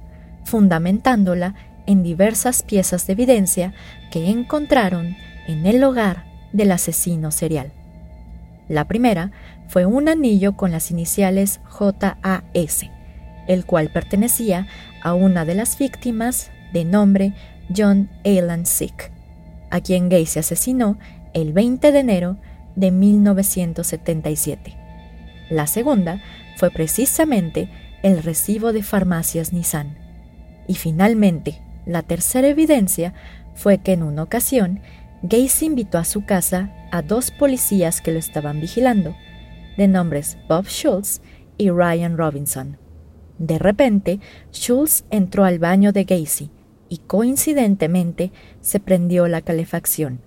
fundamentándola 0.43 1.55
en 1.85 2.03
diversas 2.03 2.63
piezas 2.63 3.07
de 3.07 3.13
evidencia 3.13 3.73
que 4.11 4.29
encontraron 4.29 5.15
en 5.47 5.65
el 5.65 5.83
hogar 5.83 6.25
del 6.51 6.71
asesino 6.71 7.31
serial. 7.31 7.71
La 8.71 8.85
primera 8.85 9.31
fue 9.67 9.85
un 9.85 10.07
anillo 10.07 10.55
con 10.55 10.71
las 10.71 10.91
iniciales 10.91 11.59
JAS, 11.65 12.85
el 13.45 13.65
cual 13.65 13.89
pertenecía 13.89 14.65
a 15.03 15.13
una 15.13 15.43
de 15.43 15.55
las 15.55 15.77
víctimas 15.77 16.51
de 16.71 16.85
nombre 16.85 17.33
John 17.75 18.09
Alan 18.23 18.65
Sick, 18.65 19.11
a 19.71 19.81
quien 19.81 20.07
Gacy 20.07 20.39
asesinó 20.39 20.97
el 21.33 21.51
20 21.51 21.91
de 21.91 21.99
enero 21.99 22.37
de 22.77 22.91
1977. 22.91 24.77
La 25.49 25.67
segunda 25.67 26.21
fue 26.55 26.71
precisamente 26.71 27.67
el 28.03 28.23
recibo 28.23 28.71
de 28.71 28.83
farmacias 28.83 29.51
Nissan. 29.51 29.97
Y 30.65 30.75
finalmente, 30.75 31.59
la 31.85 32.03
tercera 32.03 32.47
evidencia 32.47 33.13
fue 33.53 33.79
que 33.79 33.91
en 33.91 34.03
una 34.03 34.23
ocasión 34.23 34.79
Gacy 35.23 35.67
invitó 35.67 35.99
a 35.99 36.03
su 36.03 36.25
casa 36.25 36.73
a 36.91 37.03
dos 37.03 37.29
policías 37.29 38.01
que 38.01 38.11
lo 38.11 38.17
estaban 38.17 38.59
vigilando, 38.59 39.15
de 39.77 39.87
nombres 39.87 40.37
Bob 40.49 40.65
Schultz 40.65 41.21
y 41.57 41.69
Ryan 41.69 42.17
Robinson. 42.17 42.77
De 43.37 43.59
repente, 43.59 44.19
Schultz 44.51 45.05
entró 45.11 45.45
al 45.45 45.59
baño 45.59 45.91
de 45.91 46.05
Gacy 46.05 46.49
y 46.89 46.97
coincidentemente 46.97 48.31
se 48.61 48.79
prendió 48.79 49.27
la 49.27 49.41
calefacción. 49.41 50.21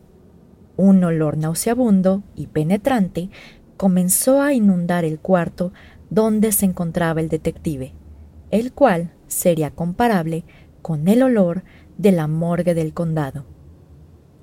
Un 0.77 1.03
olor 1.03 1.39
nauseabundo 1.39 2.23
y 2.37 2.47
penetrante 2.47 3.31
comenzó 3.77 4.43
a 4.43 4.53
inundar 4.53 5.05
el 5.05 5.19
cuarto 5.19 5.73
donde 6.09 6.53
se 6.53 6.67
encontraba 6.67 7.21
el 7.21 7.29
detective, 7.29 7.95
el 8.53 8.73
cual 8.73 9.13
sería 9.27 9.73
comparable 9.73 10.45
con 10.83 11.09
el 11.09 11.23
olor 11.23 11.65
de 11.99 12.13
la 12.13 12.29
morgue 12.29 12.75
del 12.75 12.95
condado. 12.95 13.54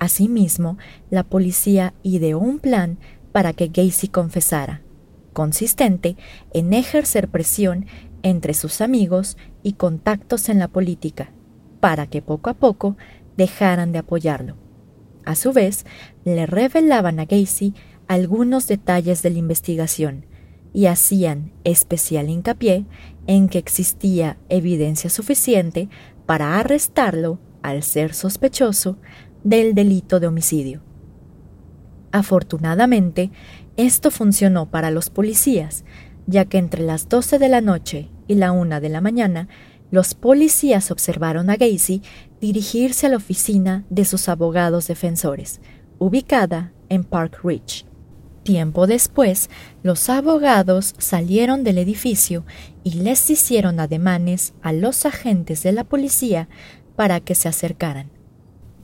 Asimismo, 0.02 0.78
la 1.10 1.22
policía 1.22 1.94
ideó 2.02 2.40
un 2.40 2.58
plan 2.58 2.98
para 3.30 3.52
que 3.52 3.68
Gacy 3.68 4.08
confesara, 4.08 4.82
consistente 5.32 6.16
en 6.52 6.72
ejercer 6.72 7.28
presión 7.28 7.86
entre 8.24 8.52
sus 8.52 8.80
amigos 8.80 9.36
y 9.62 9.74
contactos 9.74 10.48
en 10.48 10.58
la 10.58 10.66
política, 10.66 11.30
para 11.78 12.08
que 12.08 12.20
poco 12.20 12.50
a 12.50 12.54
poco 12.54 12.96
dejaran 13.36 13.92
de 13.92 14.00
apoyarlo. 14.00 14.56
A 15.24 15.36
su 15.36 15.52
vez, 15.52 15.86
le 16.24 16.46
revelaban 16.46 17.20
a 17.20 17.26
Gacy 17.26 17.72
algunos 18.08 18.66
detalles 18.66 19.22
de 19.22 19.30
la 19.30 19.38
investigación 19.38 20.26
y 20.72 20.86
hacían 20.86 21.52
especial 21.62 22.28
hincapié 22.28 22.86
en 23.28 23.48
que 23.48 23.58
existía 23.58 24.36
evidencia 24.48 25.10
suficiente 25.10 25.88
para 26.26 26.58
arrestarlo 26.58 27.38
al 27.62 27.84
ser 27.84 28.14
sospechoso 28.14 28.98
del 29.44 29.74
delito 29.74 30.20
de 30.20 30.26
homicidio. 30.26 30.82
Afortunadamente, 32.12 33.30
Esto 33.76 34.10
funcionó 34.10 34.70
para 34.70 34.90
los 34.90 35.08
policías, 35.08 35.84
ya 36.26 36.44
que 36.44 36.58
entre 36.58 36.82
las 36.82 37.08
12 37.08 37.38
de 37.38 37.48
la 37.48 37.62
noche 37.62 38.10
y 38.28 38.34
la 38.34 38.52
1 38.52 38.80
de 38.80 38.88
la 38.90 39.00
mañana, 39.00 39.48
los 39.90 40.14
policías 40.14 40.90
observaron 40.90 41.48
a 41.48 41.56
Gacy 41.56 42.02
dirigirse 42.40 43.06
a 43.06 43.08
la 43.08 43.16
oficina 43.16 43.84
de 43.88 44.04
sus 44.04 44.28
abogados 44.28 44.88
defensores, 44.88 45.60
ubicada 45.98 46.72
en 46.90 47.04
Park 47.04 47.40
Ridge. 47.42 47.86
Tiempo 48.42 48.86
después, 48.86 49.48
los 49.82 50.10
abogados 50.10 50.94
salieron 50.98 51.64
del 51.64 51.78
edificio 51.78 52.44
y 52.84 52.94
les 52.94 53.30
hicieron 53.30 53.80
ademanes 53.80 54.52
a 54.62 54.72
los 54.72 55.06
agentes 55.06 55.62
de 55.62 55.72
la 55.72 55.84
policía 55.84 56.48
para 56.94 57.20
que 57.20 57.34
se 57.34 57.48
acercaran. 57.48 58.11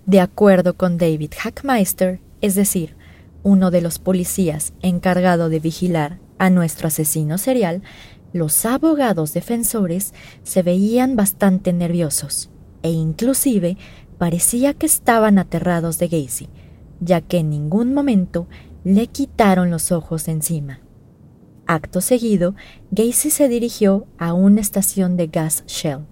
De 0.08 0.20
acuerdo 0.20 0.74
con 0.74 0.96
David 0.96 1.32
Hackmeister, 1.38 2.22
es 2.40 2.54
decir, 2.54 2.96
uno 3.42 3.70
de 3.70 3.82
los 3.82 3.98
policías 3.98 4.72
encargado 4.80 5.50
de 5.50 5.60
vigilar 5.60 6.18
a 6.38 6.48
nuestro 6.48 6.88
asesino 6.88 7.36
serial, 7.36 7.82
los 8.32 8.64
abogados 8.64 9.34
defensores 9.34 10.14
se 10.44 10.62
veían 10.62 11.14
bastante 11.14 11.74
nerviosos 11.74 12.48
e 12.82 12.90
inclusive 12.90 13.76
parecía 14.16 14.72
que 14.72 14.86
estaban 14.86 15.38
aterrados 15.38 15.98
de 15.98 16.08
Gacy, 16.08 16.48
ya 17.00 17.20
que 17.20 17.40
en 17.40 17.50
ningún 17.50 17.92
momento 17.92 18.48
le 18.84 19.08
quitaron 19.08 19.70
los 19.70 19.92
ojos 19.92 20.26
encima. 20.28 20.80
Acto 21.66 22.00
seguido, 22.00 22.54
Gacy 22.92 23.28
se 23.28 23.46
dirigió 23.46 24.06
a 24.16 24.32
una 24.32 24.62
estación 24.62 25.18
de 25.18 25.26
gas 25.26 25.64
Shell, 25.66 26.06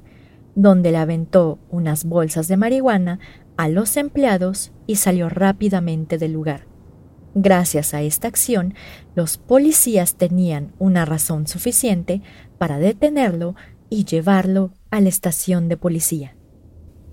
donde 0.54 0.90
le 0.90 0.98
aventó 0.98 1.59
unas 1.70 2.04
bolsas 2.04 2.46
de 2.48 2.59
marihuana 2.59 3.20
a 3.56 3.68
los 3.68 3.96
empleados 3.96 4.72
y 4.86 4.96
salió 4.96 5.28
rápidamente 5.28 6.18
del 6.18 6.32
lugar. 6.32 6.66
Gracias 7.34 7.92
a 7.92 8.02
esta 8.02 8.28
acción, 8.28 8.74
los 9.14 9.36
policías 9.36 10.14
tenían 10.16 10.72
una 10.78 11.04
razón 11.04 11.46
suficiente 11.46 12.22
para 12.58 12.78
detenerlo 12.78 13.54
y 13.90 14.04
llevarlo 14.04 14.72
a 14.90 15.00
la 15.00 15.08
estación 15.08 15.68
de 15.68 15.76
policía. 15.76 16.36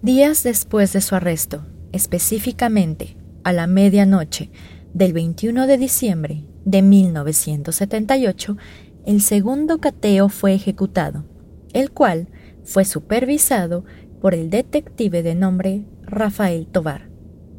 Días 0.02 0.44
después 0.44 0.94
de 0.94 1.02
su 1.02 1.16
arresto, 1.16 1.66
específicamente 1.92 3.18
a 3.44 3.52
la 3.52 3.68
medianoche 3.68 4.50
del 4.94 5.14
21 5.14 5.68
de 5.68 5.78
diciembre 5.78 6.46
de 6.66 6.82
1978, 6.82 8.58
el 9.06 9.22
segundo 9.22 9.80
cateo 9.80 10.30
fue 10.30 10.54
ejecutado, 10.54 11.26
el 11.74 11.92
cual 11.92 12.30
fue 12.64 12.86
supervisado 12.86 13.84
por 14.24 14.34
el 14.34 14.50
detective 14.50 15.22
de 15.22 15.36
nombre 15.36 15.84
Rafael 16.04 16.66
Tovar. 16.68 17.10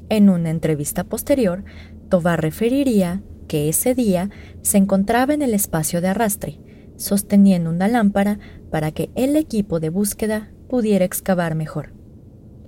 En 0.09 0.31
una 0.31 0.48
entrevista 0.48 1.05
posterior, 1.05 1.62
Tovar 2.09 2.40
referiría 2.40 3.22
que 3.48 3.68
ese 3.68 3.94
día 3.94 4.31
se 4.62 4.79
encontraba 4.79 5.35
en 5.35 5.42
el 5.42 5.53
espacio 5.53 6.00
de 6.00 6.09
arrastre, 6.09 6.59
sosteniendo 6.96 7.68
una 7.68 7.87
lámpara 7.87 8.38
para 8.70 8.92
que 8.92 9.11
el 9.14 9.37
equipo 9.37 9.79
de 9.79 9.90
búsqueda 9.90 10.53
pudiera 10.66 11.05
excavar 11.05 11.55
mejor. 11.55 11.92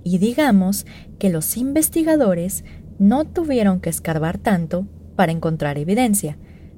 Y 0.03 0.19
digamos 0.19 0.85
que 1.17 1.31
los 1.31 1.57
investigadores 1.57 2.65
no 2.99 3.25
tuvieron 3.25 3.79
que 3.79 3.89
escarbar 3.89 4.37
tanto 4.37 4.85
para 5.15 5.31
encontrar 5.31 5.79
evidencia, 5.79 6.37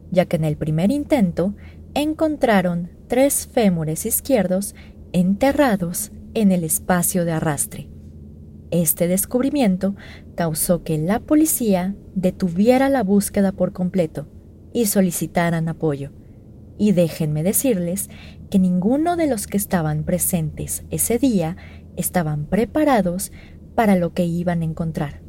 ya 0.10 0.24
que 0.24 0.38
en 0.38 0.46
el 0.46 0.56
primer 0.56 0.90
intento 0.90 1.54
encontraron 1.96 2.92
tres 3.10 3.46
fémures 3.46 4.06
izquierdos 4.06 4.74
enterrados 5.12 6.14
en 6.34 6.52
el 6.52 6.63
espacio 6.63 7.26
de 7.26 7.32
arrastre. 7.32 7.89
Este 8.72 9.08
descubrimiento 9.08 9.96
causó 10.36 10.84
que 10.84 10.98
la 10.98 11.20
policía 11.20 11.96
detuviera 12.13 12.89
la 12.89 13.04
búsqueda 13.04 13.52
por 13.52 13.74
completo 13.74 14.28
y 14.74 14.86
solicitaran 14.86 15.68
apoyo. 15.70 16.12
Y 16.78 16.92
déjenme 16.92 17.44
decirles 17.44 18.10
que 18.50 18.60
ninguno 18.60 19.18
de 19.18 19.28
los 19.28 19.48
que 19.48 19.58
estaban 19.58 20.04
presentes 20.04 20.84
ese 20.92 21.18
día 21.18 21.58
estaban 21.98 22.46
preparados 22.46 23.32
para 23.76 23.96
lo 23.96 24.13
que 24.13 24.26
iban 24.26 24.62
a 24.62 24.65
encontrar. 24.65 25.22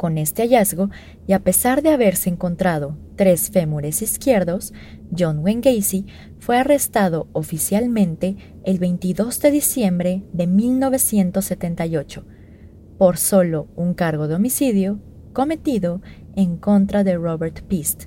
Con 0.00 0.16
este 0.16 0.40
hallazgo, 0.44 0.88
y 1.26 1.34
a 1.34 1.40
pesar 1.40 1.82
de 1.82 1.90
haberse 1.90 2.30
encontrado 2.30 2.96
tres 3.16 3.50
fémures 3.50 4.00
izquierdos, 4.00 4.72
John 5.14 5.40
Wayne 5.40 5.60
Gacy 5.60 6.06
fue 6.38 6.56
arrestado 6.56 7.28
oficialmente 7.34 8.38
el 8.64 8.78
22 8.78 9.42
de 9.42 9.50
diciembre 9.50 10.22
de 10.32 10.46
1978 10.46 12.24
por 12.96 13.18
solo 13.18 13.68
un 13.76 13.92
cargo 13.92 14.26
de 14.26 14.36
homicidio 14.36 15.02
cometido 15.34 16.00
en 16.34 16.56
contra 16.56 17.04
de 17.04 17.18
Robert 17.18 17.60
Pist. 17.68 18.04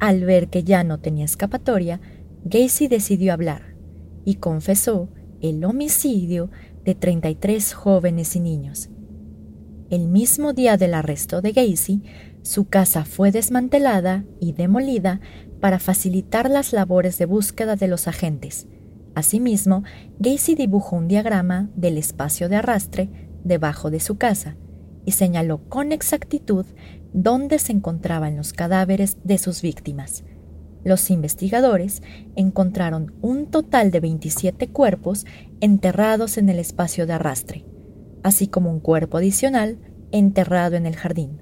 Al 0.00 0.24
ver 0.24 0.48
que 0.48 0.64
ya 0.64 0.82
no 0.82 0.98
tenía 0.98 1.24
escapatoria, 1.24 2.00
Gacy 2.46 2.88
decidió 2.88 3.32
hablar 3.32 3.76
y 4.24 4.38
confesó 4.38 5.08
el 5.40 5.64
homicidio 5.64 6.50
de 6.84 6.96
33 6.96 7.74
jóvenes 7.74 8.34
y 8.34 8.40
niños. 8.40 8.90
El 9.92 10.08
mismo 10.08 10.54
día 10.54 10.78
del 10.78 10.94
arresto 10.94 11.42
de 11.42 11.52
Gacy, 11.52 12.02
su 12.40 12.66
casa 12.66 13.04
fue 13.04 13.30
desmantelada 13.30 14.24
y 14.40 14.52
demolida 14.52 15.20
para 15.60 15.78
facilitar 15.78 16.48
las 16.48 16.72
labores 16.72 17.18
de 17.18 17.26
búsqueda 17.26 17.76
de 17.76 17.88
los 17.88 18.08
agentes. 18.08 18.68
Asimismo, 19.14 19.84
Gacy 20.18 20.54
dibujó 20.54 20.96
un 20.96 21.08
diagrama 21.08 21.68
del 21.76 21.98
espacio 21.98 22.48
de 22.48 22.56
arrastre 22.56 23.10
debajo 23.44 23.90
de 23.90 24.00
su 24.00 24.16
casa 24.16 24.56
y 25.04 25.12
señaló 25.12 25.68
con 25.68 25.92
exactitud 25.92 26.64
dónde 27.12 27.58
se 27.58 27.72
encontraban 27.72 28.34
los 28.34 28.54
cadáveres 28.54 29.18
de 29.24 29.36
sus 29.36 29.60
víctimas. 29.60 30.24
Los 30.84 31.10
investigadores 31.10 32.02
encontraron 32.34 33.12
un 33.20 33.50
total 33.50 33.90
de 33.90 34.00
27 34.00 34.70
cuerpos 34.70 35.26
enterrados 35.60 36.38
en 36.38 36.48
el 36.48 36.60
espacio 36.60 37.06
de 37.06 37.12
arrastre, 37.12 37.66
así 38.22 38.46
como 38.46 38.70
un 38.70 38.80
cuerpo 38.80 39.18
adicional 39.18 39.78
enterrado 40.10 40.76
en 40.76 40.86
el 40.86 40.96
jardín. 40.96 41.40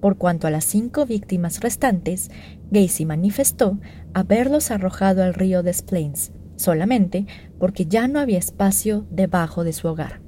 Por 0.00 0.16
cuanto 0.16 0.46
a 0.46 0.50
las 0.50 0.64
cinco 0.64 1.04
víctimas 1.04 1.60
restantes, 1.60 2.30
Gacy 2.70 3.04
manifestó 3.04 3.78
haberlos 4.14 4.70
arrojado 4.70 5.22
al 5.22 5.34
río 5.34 5.62
Des 5.62 5.82
Plaines 5.82 6.32
solamente 6.60 7.26
porque 7.58 7.86
ya 7.86 8.06
no 8.06 8.20
había 8.20 8.38
espacio 8.38 9.06
debajo 9.10 9.64
de 9.64 9.72
su 9.72 9.88
hogar. 9.88 10.20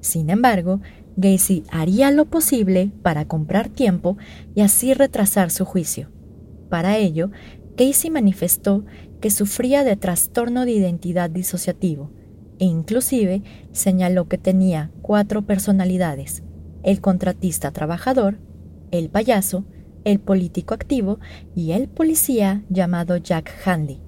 Sin 0.00 0.30
embargo, 0.30 0.80
Gacy 1.16 1.64
haría 1.70 2.10
lo 2.10 2.26
posible 2.26 2.92
para 3.02 3.26
comprar 3.26 3.68
tiempo 3.68 4.16
y 4.54 4.60
así 4.60 4.94
retrasar 4.94 5.50
su 5.50 5.64
juicio. 5.64 6.10
Para 6.68 6.98
ello, 6.98 7.30
Gacy 7.76 8.10
manifestó 8.10 8.84
que 9.20 9.30
sufría 9.30 9.84
de 9.84 9.96
trastorno 9.96 10.64
de 10.64 10.72
identidad 10.72 11.30
disociativo 11.30 12.10
e 12.62 12.64
inclusive 12.64 13.42
señaló 13.72 14.28
que 14.28 14.38
tenía 14.38 14.92
cuatro 15.02 15.42
personalidades, 15.42 16.44
el 16.84 17.00
contratista 17.00 17.72
trabajador, 17.72 18.38
el 18.92 19.08
payaso, 19.08 19.64
el 20.04 20.20
político 20.20 20.72
activo 20.72 21.18
y 21.56 21.72
el 21.72 21.88
policía 21.88 22.62
llamado 22.68 23.16
Jack 23.16 23.52
Handy, 23.66 24.00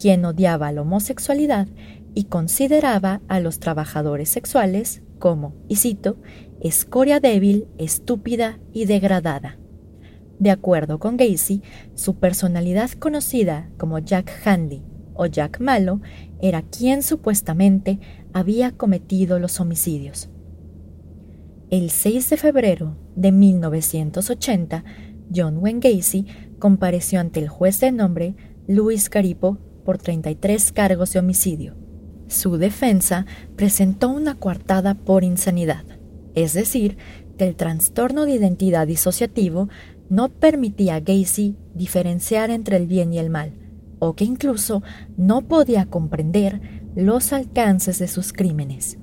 quien 0.00 0.24
odiaba 0.24 0.72
la 0.72 0.80
homosexualidad 0.80 1.68
y 2.14 2.24
consideraba 2.24 3.20
a 3.28 3.40
los 3.40 3.60
trabajadores 3.60 4.30
sexuales 4.30 5.02
como, 5.18 5.54
y 5.68 5.76
cito, 5.76 6.16
escoria 6.62 7.20
débil, 7.20 7.66
estúpida 7.76 8.58
y 8.72 8.86
degradada. 8.86 9.58
De 10.38 10.50
acuerdo 10.50 10.98
con 10.98 11.18
Gacy, 11.18 11.60
su 11.94 12.14
personalidad 12.14 12.90
conocida 12.92 13.68
como 13.76 13.98
Jack 13.98 14.32
Handy 14.46 14.82
o 15.18 15.26
Jack 15.26 15.60
Malo 15.60 16.00
era 16.40 16.62
quien 16.62 17.02
supuestamente 17.02 18.00
había 18.32 18.72
cometido 18.72 19.38
los 19.38 19.60
homicidios. 19.60 20.30
El 21.68 21.90
6 21.90 22.30
de 22.30 22.36
febrero 22.38 22.96
de 23.14 23.30
1980, 23.32 24.84
John 25.34 25.58
Wayne 25.58 25.80
Gacy 25.80 26.24
compareció 26.58 27.20
ante 27.20 27.40
el 27.40 27.48
juez 27.50 27.80
de 27.80 27.92
nombre 27.92 28.34
Luis 28.66 29.10
Caripo 29.10 29.58
por 29.84 29.98
33 29.98 30.72
cargos 30.72 31.12
de 31.12 31.18
homicidio 31.18 31.76
su 32.28 32.58
defensa 32.58 33.26
presentó 33.56 34.10
una 34.10 34.34
coartada 34.34 34.94
por 34.94 35.24
insanidad, 35.24 35.84
es 36.34 36.52
decir, 36.52 36.98
que 37.38 37.48
el 37.48 37.56
trastorno 37.56 38.26
de 38.26 38.32
identidad 38.32 38.86
disociativo 38.86 39.68
no 40.10 40.28
permitía 40.28 40.96
a 40.96 41.00
Gacy 41.00 41.56
diferenciar 41.74 42.50
entre 42.50 42.76
el 42.76 42.86
bien 42.86 43.12
y 43.12 43.18
el 43.18 43.30
mal, 43.30 43.52
o 43.98 44.14
que 44.14 44.24
incluso 44.24 44.82
no 45.16 45.42
podía 45.42 45.86
comprender 45.86 46.60
los 46.94 47.32
alcances 47.32 47.98
de 47.98 48.08
sus 48.08 48.32
crímenes. 48.32 48.98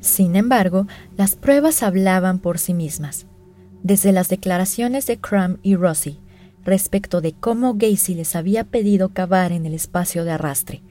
Sin 0.00 0.36
embargo, 0.36 0.86
las 1.16 1.36
pruebas 1.36 1.82
hablaban 1.82 2.38
por 2.38 2.58
sí 2.58 2.74
mismas. 2.74 3.26
Desde 3.82 4.12
las 4.12 4.28
declaraciones 4.28 5.06
de 5.06 5.18
Crum 5.18 5.56
y 5.62 5.76
Rossi 5.76 6.20
respecto 6.64 7.20
de 7.20 7.32
cómo 7.32 7.74
Gacy 7.74 8.14
les 8.14 8.36
había 8.36 8.64
pedido 8.64 9.10
cavar 9.10 9.52
en 9.52 9.66
el 9.66 9.74
espacio 9.74 10.24
de 10.24 10.32
arrastre, 10.32 10.82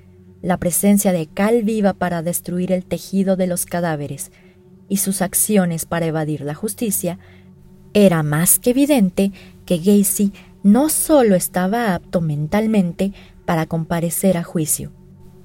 la 0.41 0.58
presencia 0.58 1.12
de 1.12 1.27
cal 1.27 1.63
viva 1.63 1.93
para 1.93 2.21
destruir 2.21 2.71
el 2.71 2.86
tejido 2.86 3.36
de 3.36 3.47
los 3.47 3.65
cadáveres 3.65 4.32
y 4.89 4.97
sus 4.97 5.21
acciones 5.21 5.86
para 5.86 6.06
evadir 6.06 6.41
la 6.41 6.53
justicia, 6.53 7.17
era 7.93 8.23
más 8.23 8.60
que 8.60 8.71
evidente 8.71 9.32
que 9.65 9.77
Gacy 9.77 10.34
no 10.63 10.89
solo 10.89 11.36
estaba 11.36 11.93
apto 11.93 12.21
mentalmente 12.21 13.13
para 13.45 13.65
comparecer 13.65 14.38
a 14.38 14.43
juicio, 14.43 14.91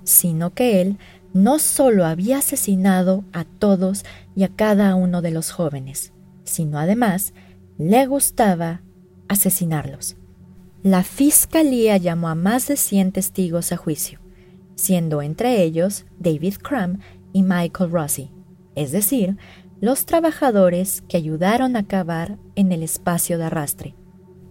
sino 0.05 0.55
que 0.55 0.81
él 0.81 0.99
no 1.33 1.59
solo 1.59 2.07
había 2.07 2.39
asesinado 2.39 3.25
a 3.33 3.45
todos 3.45 4.05
y 4.35 4.45
a 4.45 4.49
cada 4.49 4.95
uno 4.95 5.23
de 5.23 5.31
los 5.31 5.51
jóvenes, 5.51 6.13
sino 6.45 6.79
además 6.79 7.35
le 7.77 8.07
gustaba 8.07 8.83
asesinarlos. 9.29 10.17
La 10.83 11.03
fiscalía 11.03 11.97
llamó 11.97 12.29
a 12.29 12.35
más 12.35 12.69
de 12.69 12.77
100 12.77 13.13
testigos 13.13 13.73
a 13.73 13.77
juicio, 13.77 14.21
siendo 14.75 15.23
entre 15.23 15.63
ellos 15.63 16.07
David 16.19 16.55
Crum 16.63 16.99
y 17.33 17.43
Michael 17.43 17.91
Rossi, 17.91 18.31
es 18.75 18.93
decir, 18.93 19.37
los 19.81 20.07
trabajadores 20.07 21.03
que 21.09 21.17
ayudaron 21.17 21.77
a 21.77 21.87
cavar 21.87 22.39
en 22.55 22.73
el 22.73 22.83
espacio 22.83 23.39
de 23.39 23.45
arrastre, 23.45 23.95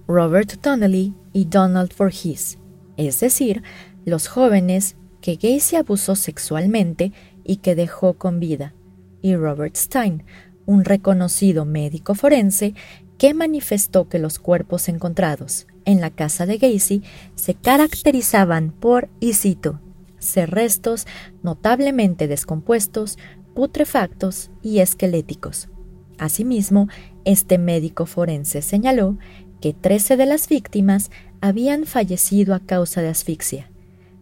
Robert 0.07 0.61
Donnelly 0.61 1.15
y 1.33 1.45
Donald 1.45 1.93
Voorhees, 1.97 2.57
es 2.97 3.19
decir, 3.19 3.63
los 4.05 4.27
jóvenes 4.27 4.95
que 5.21 5.35
Gacy 5.35 5.75
abusó 5.75 6.15
sexualmente 6.15 7.11
y 7.43 7.57
que 7.57 7.75
dejó 7.75 8.13
con 8.13 8.39
vida, 8.39 8.73
y 9.21 9.35
Robert 9.35 9.75
Stein, 9.75 10.23
un 10.65 10.83
reconocido 10.83 11.65
médico 11.65 12.15
forense 12.15 12.73
que 13.17 13.33
manifestó 13.33 14.09
que 14.09 14.19
los 14.19 14.39
cuerpos 14.39 14.89
encontrados 14.89 15.67
en 15.85 16.01
la 16.01 16.09
casa 16.11 16.45
de 16.45 16.57
Gacy 16.57 17.01
se 17.35 17.55
caracterizaban 17.55 18.71
por, 18.71 19.09
y 19.19 19.33
cito, 19.33 19.79
ser 20.19 20.51
restos 20.51 21.07
notablemente 21.41 22.27
descompuestos, 22.27 23.17
putrefactos 23.55 24.51
y 24.61 24.79
esqueléticos. 24.79 25.69
Asimismo, 26.17 26.89
este 27.25 27.57
médico 27.57 28.05
forense 28.05 28.61
señaló 28.61 29.17
que 29.61 29.73
13 29.73 30.17
de 30.17 30.25
las 30.25 30.47
víctimas 30.47 31.09
habían 31.41 31.85
fallecido 31.85 32.53
a 32.53 32.59
causa 32.59 33.01
de 33.01 33.09
asfixia, 33.09 33.69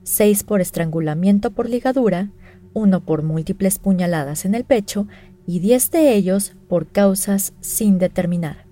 seis 0.03 0.43
por 0.43 0.61
estrangulamiento 0.61 1.51
por 1.51 1.69
ligadura, 1.69 2.29
uno 2.73 3.05
por 3.05 3.23
múltiples 3.23 3.79
puñaladas 3.79 4.45
en 4.45 4.55
el 4.55 4.65
pecho 4.65 5.07
y 5.47 5.59
diez 5.59 5.91
de 5.91 6.13
ellos 6.13 6.53
por 6.67 6.87
causas 6.87 7.53
sin 7.61 7.97
determinar. 7.97 8.65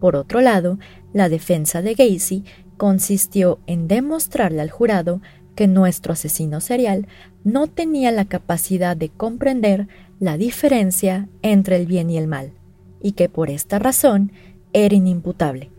Por 0.00 0.16
otro 0.16 0.40
lado, 0.40 0.78
la 1.12 1.28
defensa 1.28 1.82
de 1.82 1.94
Gacy 1.94 2.44
consistió 2.76 3.60
en 3.66 3.86
demostrarle 3.86 4.60
al 4.60 4.70
jurado 4.70 5.20
que 5.54 5.68
nuestro 5.68 6.14
asesino 6.14 6.60
serial 6.60 7.06
no 7.44 7.66
tenía 7.66 8.10
la 8.10 8.24
capacidad 8.24 8.96
de 8.96 9.10
comprender 9.10 9.86
la 10.18 10.36
diferencia 10.36 11.28
entre 11.42 11.76
el 11.76 11.86
bien 11.86 12.10
y 12.10 12.16
el 12.16 12.26
mal, 12.26 12.52
y 13.00 13.12
que 13.12 13.28
por 13.28 13.50
esta 13.50 13.78
razón 13.78 14.32
era 14.72 14.94
inimputable. 14.94 15.70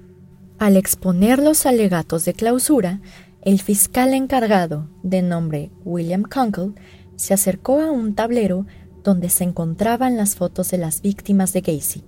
Al 0.63 0.77
exponer 0.77 1.39
los 1.39 1.65
alegatos 1.65 2.23
de 2.23 2.33
clausura, 2.33 3.01
el 3.41 3.59
fiscal 3.59 4.13
encargado, 4.13 4.87
de 5.03 5.21
nombre 5.21 5.73
William 5.83 6.23
Kunkel, 6.23 6.75
se 7.17 7.33
acercó 7.33 7.81
a 7.81 7.91
un 7.91 8.15
tablero 8.15 8.65
donde 9.03 9.27
se 9.27 9.43
encontraban 9.43 10.15
las 10.15 10.37
fotos 10.37 10.71
de 10.71 10.77
las 10.77 11.01
víctimas 11.01 11.51
de 11.51 11.59
Gacy. 11.59 12.05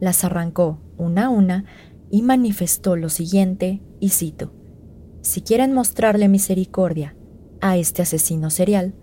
Las 0.00 0.24
arrancó 0.24 0.80
una 0.98 1.26
a 1.26 1.28
una 1.28 1.64
y 2.10 2.22
manifestó 2.22 2.96
lo 2.96 3.08
siguiente, 3.08 3.80
y 4.00 4.08
cito, 4.08 4.52
Si 5.20 5.40
quieren 5.40 5.72
mostrarle 5.72 6.26
misericordia 6.26 7.14
a 7.60 7.76
este 7.76 8.02
asesino 8.02 8.50
serial, 8.50 8.96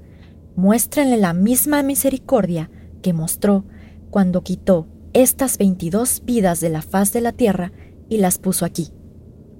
muéstrenle 0.57 1.15
la 1.15 1.31
misma 1.31 1.83
misericordia 1.83 2.69
que 3.01 3.13
mostró 3.13 3.63
cuando 4.09 4.43
quitó 4.43 4.89
estas 5.13 5.57
22 5.57 6.23
vidas 6.25 6.59
de 6.59 6.67
la 6.67 6.81
faz 6.81 7.13
de 7.13 7.21
la 7.21 7.31
tierra 7.31 7.71
y 8.09 8.17
las 8.17 8.37
puso 8.37 8.65
aquí 8.65 8.91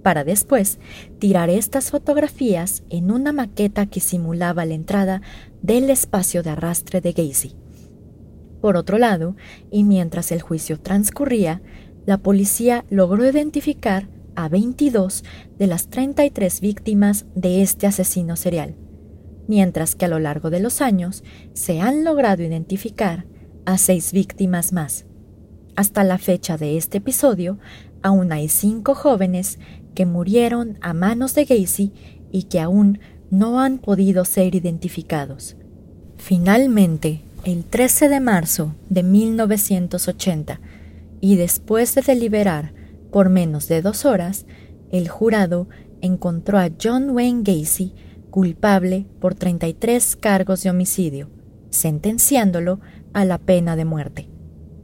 para 0.01 0.23
después 0.23 0.79
tirar 1.19 1.49
estas 1.49 1.91
fotografías 1.91 2.83
en 2.89 3.12
una 3.12 3.33
maqueta 3.33 3.85
que 3.85 3.99
simulaba 3.99 4.65
la 4.65 4.73
entrada 4.73 5.21
del 5.62 5.89
espacio 5.89 6.43
de 6.43 6.51
arrastre 6.51 7.01
de 7.01 7.12
Gacy. 7.12 7.55
Por 8.62 8.75
otro 8.75 8.97
lado, 8.97 9.35
y 9.71 9.83
mientras 9.83 10.31
el 10.31 10.41
juicio 10.41 10.79
transcurría, 10.79 11.62
la 12.05 12.17
policía 12.17 12.85
logró 12.89 13.27
identificar 13.27 14.09
a 14.35 14.49
22 14.49 15.23
de 15.57 15.67
las 15.67 15.89
33 15.89 16.62
víctimas 16.62 17.25
de 17.35 17.62
este 17.62 17.88
asesino 17.88 18.35
serial, 18.35 18.75
mientras 19.47 19.95
que 19.95 20.05
a 20.05 20.09
lo 20.09 20.19
largo 20.19 20.49
de 20.49 20.59
los 20.59 20.81
años 20.81 21.23
se 21.53 21.81
han 21.81 22.03
logrado 22.03 22.43
identificar 22.43 23.25
a 23.65 23.77
seis 23.77 24.12
víctimas 24.12 24.73
más. 24.73 25.05
Hasta 25.75 26.03
la 26.03 26.17
fecha 26.17 26.57
de 26.57 26.75
este 26.75 26.97
episodio, 26.97 27.57
aún 28.01 28.31
hay 28.31 28.49
cinco 28.49 28.95
jóvenes 28.95 29.59
que 29.95 30.05
murieron 30.05 30.77
a 30.81 30.93
manos 30.93 31.35
de 31.35 31.45
Gacy 31.45 31.91
y 32.31 32.43
que 32.43 32.59
aún 32.59 32.99
no 33.31 33.59
han 33.59 33.77
podido 33.79 34.25
ser 34.25 34.55
identificados. 34.55 35.55
Finalmente, 36.17 37.21
el 37.43 37.63
13 37.63 38.09
de 38.09 38.19
marzo 38.19 38.75
de 38.89 39.03
1980, 39.03 40.59
y 41.21 41.35
después 41.35 41.95
de 41.95 42.01
deliberar 42.01 42.73
por 43.12 43.29
menos 43.29 43.67
de 43.67 43.81
dos 43.81 44.05
horas, 44.05 44.45
el 44.91 45.09
jurado 45.09 45.67
encontró 46.01 46.59
a 46.59 46.69
John 46.81 47.12
Wayne 47.12 47.43
Gacy 47.43 47.93
culpable 48.29 49.05
por 49.19 49.35
33 49.35 50.15
cargos 50.15 50.63
de 50.63 50.69
homicidio, 50.69 51.29
sentenciándolo 51.69 52.79
a 53.13 53.25
la 53.25 53.38
pena 53.38 53.75
de 53.75 53.85
muerte. 53.85 54.29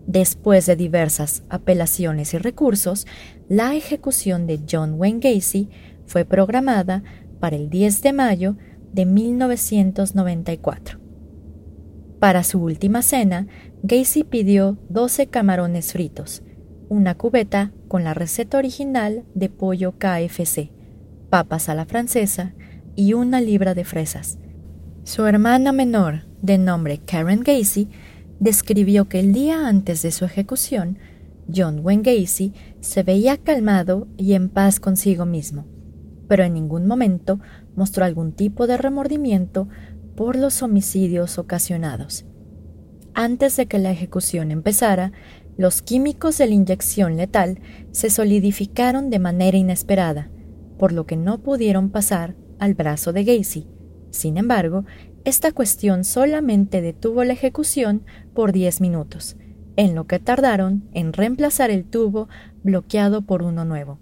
Después 0.07 0.65
de 0.65 0.75
diversas 0.75 1.43
apelaciones 1.49 2.33
y 2.33 2.37
recursos, 2.37 3.07
la 3.49 3.75
ejecución 3.75 4.45
de 4.45 4.61
John 4.69 4.95
Wayne 4.97 5.19
Gacy 5.19 5.69
fue 6.05 6.25
programada 6.25 7.03
para 7.39 7.55
el 7.55 7.69
10 7.69 8.01
de 8.01 8.13
mayo 8.13 8.55
de 8.93 9.05
1994. 9.05 10.99
Para 12.19 12.43
su 12.43 12.59
última 12.61 13.01
cena, 13.01 13.47
Gacy 13.83 14.23
pidió 14.23 14.77
12 14.89 15.27
camarones 15.27 15.91
fritos, 15.91 16.43
una 16.87 17.15
cubeta 17.15 17.71
con 17.87 18.03
la 18.03 18.13
receta 18.13 18.57
original 18.57 19.25
de 19.33 19.49
pollo 19.49 19.95
KFC, 19.97 20.71
papas 21.29 21.67
a 21.67 21.75
la 21.75 21.85
francesa 21.85 22.53
y 22.95 23.13
una 23.13 23.41
libra 23.41 23.73
de 23.73 23.85
fresas. 23.85 24.37
Su 25.03 25.25
hermana 25.25 25.71
menor, 25.71 26.25
de 26.41 26.57
nombre 26.57 26.99
Karen 26.99 27.41
Gacy, 27.41 27.89
describió 28.39 29.07
que 29.07 29.19
el 29.19 29.33
día 29.33 29.67
antes 29.67 30.01
de 30.01 30.11
su 30.11 30.25
ejecución, 30.25 30.97
John 31.53 31.79
Wayne 31.83 32.03
Gacy 32.03 32.53
se 32.79 33.03
veía 33.03 33.37
calmado 33.37 34.07
y 34.17 34.33
en 34.33 34.49
paz 34.49 34.79
consigo 34.79 35.25
mismo, 35.25 35.65
pero 36.27 36.43
en 36.43 36.53
ningún 36.53 36.87
momento 36.87 37.39
mostró 37.75 38.05
algún 38.05 38.31
tipo 38.31 38.67
de 38.67 38.77
remordimiento 38.77 39.67
por 40.15 40.35
los 40.35 40.63
homicidios 40.63 41.37
ocasionados. 41.37 42.25
Antes 43.13 43.55
de 43.57 43.67
que 43.67 43.79
la 43.79 43.91
ejecución 43.91 44.51
empezara, 44.51 45.11
los 45.57 45.81
químicos 45.81 46.37
de 46.37 46.47
la 46.47 46.53
inyección 46.53 47.15
letal 47.15 47.59
se 47.91 48.09
solidificaron 48.09 49.09
de 49.09 49.19
manera 49.19 49.57
inesperada, 49.57 50.29
por 50.77 50.91
lo 50.91 51.05
que 51.05 51.15
no 51.15 51.41
pudieron 51.41 51.89
pasar 51.89 52.35
al 52.59 52.73
brazo 52.73 53.13
de 53.13 53.23
Gacy. 53.23 53.67
Sin 54.09 54.37
embargo, 54.37 54.85
esta 55.25 55.51
cuestión 55.51 56.03
solamente 56.03 56.81
detuvo 56.81 57.23
la 57.23 57.33
ejecución 57.33 58.05
por 58.33 58.51
10 58.51 58.79
minutos, 58.79 59.35
en 59.75 59.95
lo 59.95 60.05
que 60.07 60.19
tardaron 60.19 60.87
en 60.93 61.13
reemplazar 61.13 61.71
el 61.71 61.83
tubo 61.83 62.29
bloqueado 62.63 63.23
por 63.23 63.41
uno 63.41 63.65
nuevo. 63.65 63.99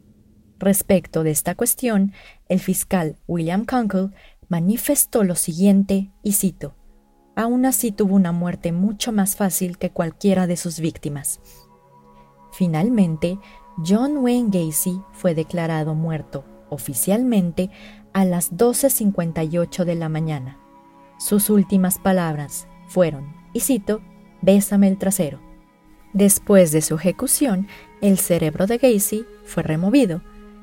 Respecto 0.60 1.24
de 1.24 1.32
esta 1.32 1.56
cuestión, 1.56 2.14
el 2.50 2.60
fiscal 2.60 3.18
William 3.28 3.66
Kunkel 3.66 4.12
manifestó 4.50 5.24
lo 5.24 5.36
siguiente, 5.36 6.12
y 6.22 6.34
cito, 6.34 6.76
Aún 7.36 7.66
así 7.66 7.92
tuvo 7.92 8.16
una 8.16 8.32
muerte 8.32 8.72
mucho 8.72 9.12
más 9.12 9.36
fácil 9.36 9.80
que 9.80 9.90
cualquiera 9.90 10.46
de 10.46 10.56
sus 10.56 10.80
víctimas. 10.80 11.42
Finalmente, 12.52 13.40
John 13.84 14.18
Wayne 14.18 14.50
Gacy 14.52 15.02
fue 15.14 15.34
declarado 15.34 15.96
muerto 15.96 16.46
oficialmente 16.70 17.72
a 18.14 18.26
las 18.26 18.54
12.58 18.54 19.84
de 19.84 19.96
la 19.96 20.10
mañana. 20.10 20.63
Sus 21.24 21.50
últimas 21.50 22.00
palabras 22.00 22.68
fueron, 22.86 23.34
y 23.54 23.62
cito, 23.62 24.02
Bésame 24.42 24.90
el 24.90 24.98
trasero. 24.98 25.40
Después 26.12 26.74
de 26.74 26.82
su 26.82 26.96
ejecución, 26.96 27.70
el 28.02 28.18
cerebro 28.18 28.68
de 28.68 28.78
Gacy 28.78 29.26
fue 29.46 29.64
removido, 29.64 30.22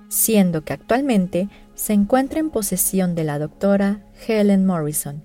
siendo 0.08 0.62
que 0.62 0.74
actualmente 0.74 1.48
se 1.74 1.94
encuentra 1.94 2.40
en 2.40 2.50
posesión 2.50 3.14
de 3.14 3.24
la 3.24 3.38
doctora 3.38 4.04
Helen 4.28 4.66
Morrison, 4.66 5.24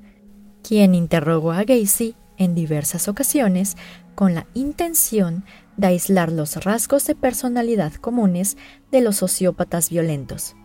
quien 0.64 0.96
interrogó 0.96 1.52
a 1.52 1.66
Gacy 1.66 2.16
en 2.38 2.56
diversas 2.56 3.10
ocasiones 3.10 3.76
con 4.16 4.36
la 4.36 4.48
intención 4.54 5.44
de 5.76 5.88
aislar 5.88 6.32
los 6.32 6.64
rasgos 6.64 7.06
de 7.08 7.16
personalidad 7.16 7.92
comunes 7.96 8.56
de 8.90 9.02
los 9.02 9.18
sociópatas 9.18 9.90
violentos. 9.90 10.56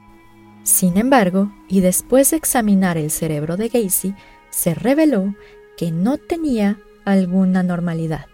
Sin 0.63 0.97
embargo, 0.97 1.51
y 1.69 1.81
después 1.81 2.31
de 2.31 2.37
examinar 2.37 2.99
el 2.99 3.11
cerebro 3.11 3.57
de 3.57 3.69
Gacy, 3.69 4.15
se 4.51 4.75
reveló 4.75 5.35
que 5.77 5.91
no 5.91 6.19
tenía 6.19 6.79
alguna 7.05 7.63
normalidad. 7.63 8.27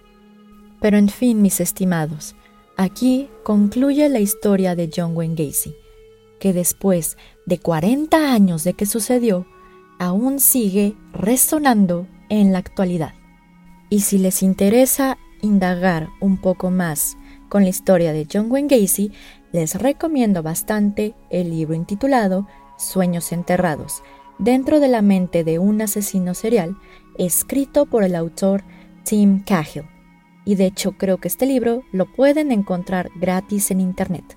Pero 0.81 0.99
en 0.99 1.09
fin, 1.09 1.43
mis 1.43 1.61
estimados, 1.61 2.35
aquí 2.77 3.29
concluye 3.45 4.09
la 4.09 4.21
historia 4.21 4.75
de 4.75 4.91
John 4.95 5.17
Wayne 5.17 5.35
Gacy, 5.35 5.75
que 6.39 6.53
después 6.53 7.17
de 7.47 7.59
40 7.59 8.33
años 8.33 8.65
de 8.65 8.75
que 8.75 8.87
sucedió, 8.87 9.47
aún 9.99 10.41
sigue 10.41 10.97
resonando 11.13 12.07
en 12.29 12.53
la 12.53 12.59
actualidad. 12.59 13.15
Y 13.89 14.01
si 14.01 14.19
les 14.19 14.43
interesa 14.43 15.17
indagar 15.43 16.09
un 16.21 16.39
poco 16.41 16.71
más 16.71 17.17
con 17.49 17.63
la 17.63 17.69
historia 17.69 18.13
de 18.13 18.27
John 18.31 18.51
Wayne 18.51 18.69
Gacy, 18.69 19.13
les 19.53 19.75
recomiendo 19.77 20.43
bastante 20.43 21.15
el 21.31 21.51
libro 21.51 21.75
intitulado 21.75 22.47
Sueños 22.77 23.33
Enterrados, 23.33 24.03
dentro 24.39 24.81
de 24.81 24.89
la 24.89 25.03
mente 25.03 25.45
de 25.45 25.59
un 25.59 25.81
asesino 25.81 26.35
serial, 26.35 26.77
escrito 27.19 27.87
por 27.87 28.03
el 28.03 28.15
autor 28.15 28.65
Tim 29.05 29.43
Cahill. 29.45 29.85
Y 30.45 30.55
de 30.55 30.67
hecho 30.67 30.93
creo 30.93 31.19
que 31.19 31.29
este 31.29 31.47
libro 31.47 31.83
lo 31.93 32.07
pueden 32.13 32.53
encontrar 32.53 33.11
gratis 33.17 33.71
en 33.71 33.81
internet. 33.81 34.37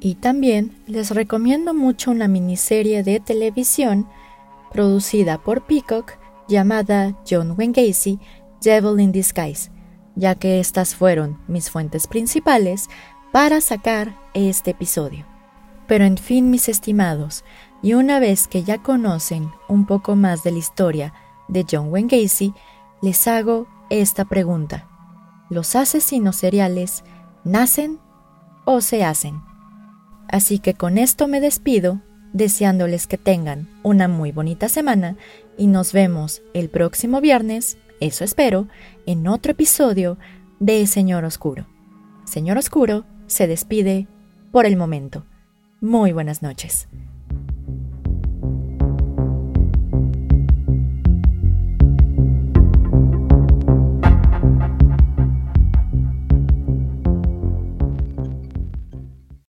Y 0.00 0.16
también 0.16 0.72
les 0.86 1.10
recomiendo 1.10 1.74
mucho 1.74 2.10
una 2.10 2.26
miniserie 2.26 3.02
de 3.04 3.20
televisión 3.20 4.08
producida 4.72 5.38
por 5.38 5.66
Peacock 5.66 6.14
llamada 6.48 7.16
John 7.28 7.54
Wayne 7.56 7.72
Gacy 7.72 8.18
Devil 8.62 9.00
in 9.00 9.12
Disguise, 9.12 9.70
ya 10.16 10.34
que 10.34 10.58
estas 10.58 10.94
fueron 10.94 11.38
mis 11.46 11.70
fuentes 11.70 12.06
principales 12.06 12.88
para 13.32 13.60
sacar 13.60 14.16
este 14.34 14.72
episodio. 14.72 15.24
Pero 15.86 16.04
en 16.04 16.16
fin, 16.16 16.50
mis 16.50 16.68
estimados, 16.68 17.44
y 17.82 17.94
una 17.94 18.20
vez 18.20 18.48
que 18.48 18.62
ya 18.62 18.78
conocen 18.78 19.50
un 19.68 19.86
poco 19.86 20.16
más 20.16 20.42
de 20.44 20.52
la 20.52 20.58
historia 20.58 21.14
de 21.48 21.66
John 21.68 21.88
Wayne 21.90 22.08
Gacy, 22.08 22.54
les 23.02 23.26
hago 23.26 23.66
esta 23.90 24.24
pregunta. 24.24 24.88
¿Los 25.50 25.74
asesinos 25.76 26.36
seriales 26.36 27.04
nacen 27.44 27.98
o 28.64 28.80
se 28.80 29.04
hacen? 29.04 29.42
Así 30.28 30.60
que 30.60 30.74
con 30.74 30.96
esto 30.96 31.28
me 31.28 31.40
despido, 31.40 32.00
deseándoles 32.32 33.06
que 33.06 33.18
tengan 33.18 33.68
una 33.82 34.08
muy 34.08 34.32
bonita 34.32 34.68
semana 34.68 35.16
y 35.58 35.66
nos 35.66 35.92
vemos 35.92 36.40
el 36.54 36.70
próximo 36.70 37.20
viernes 37.20 37.76
eso 38.02 38.24
espero, 38.24 38.66
en 39.06 39.28
otro 39.28 39.52
episodio 39.52 40.18
de 40.58 40.84
Señor 40.88 41.24
Oscuro. 41.24 41.68
Señor 42.24 42.58
Oscuro 42.58 43.04
se 43.28 43.46
despide 43.46 44.08
por 44.50 44.66
el 44.66 44.76
momento. 44.76 45.24
Muy 45.80 46.10
buenas 46.10 46.42
noches. 46.42 46.88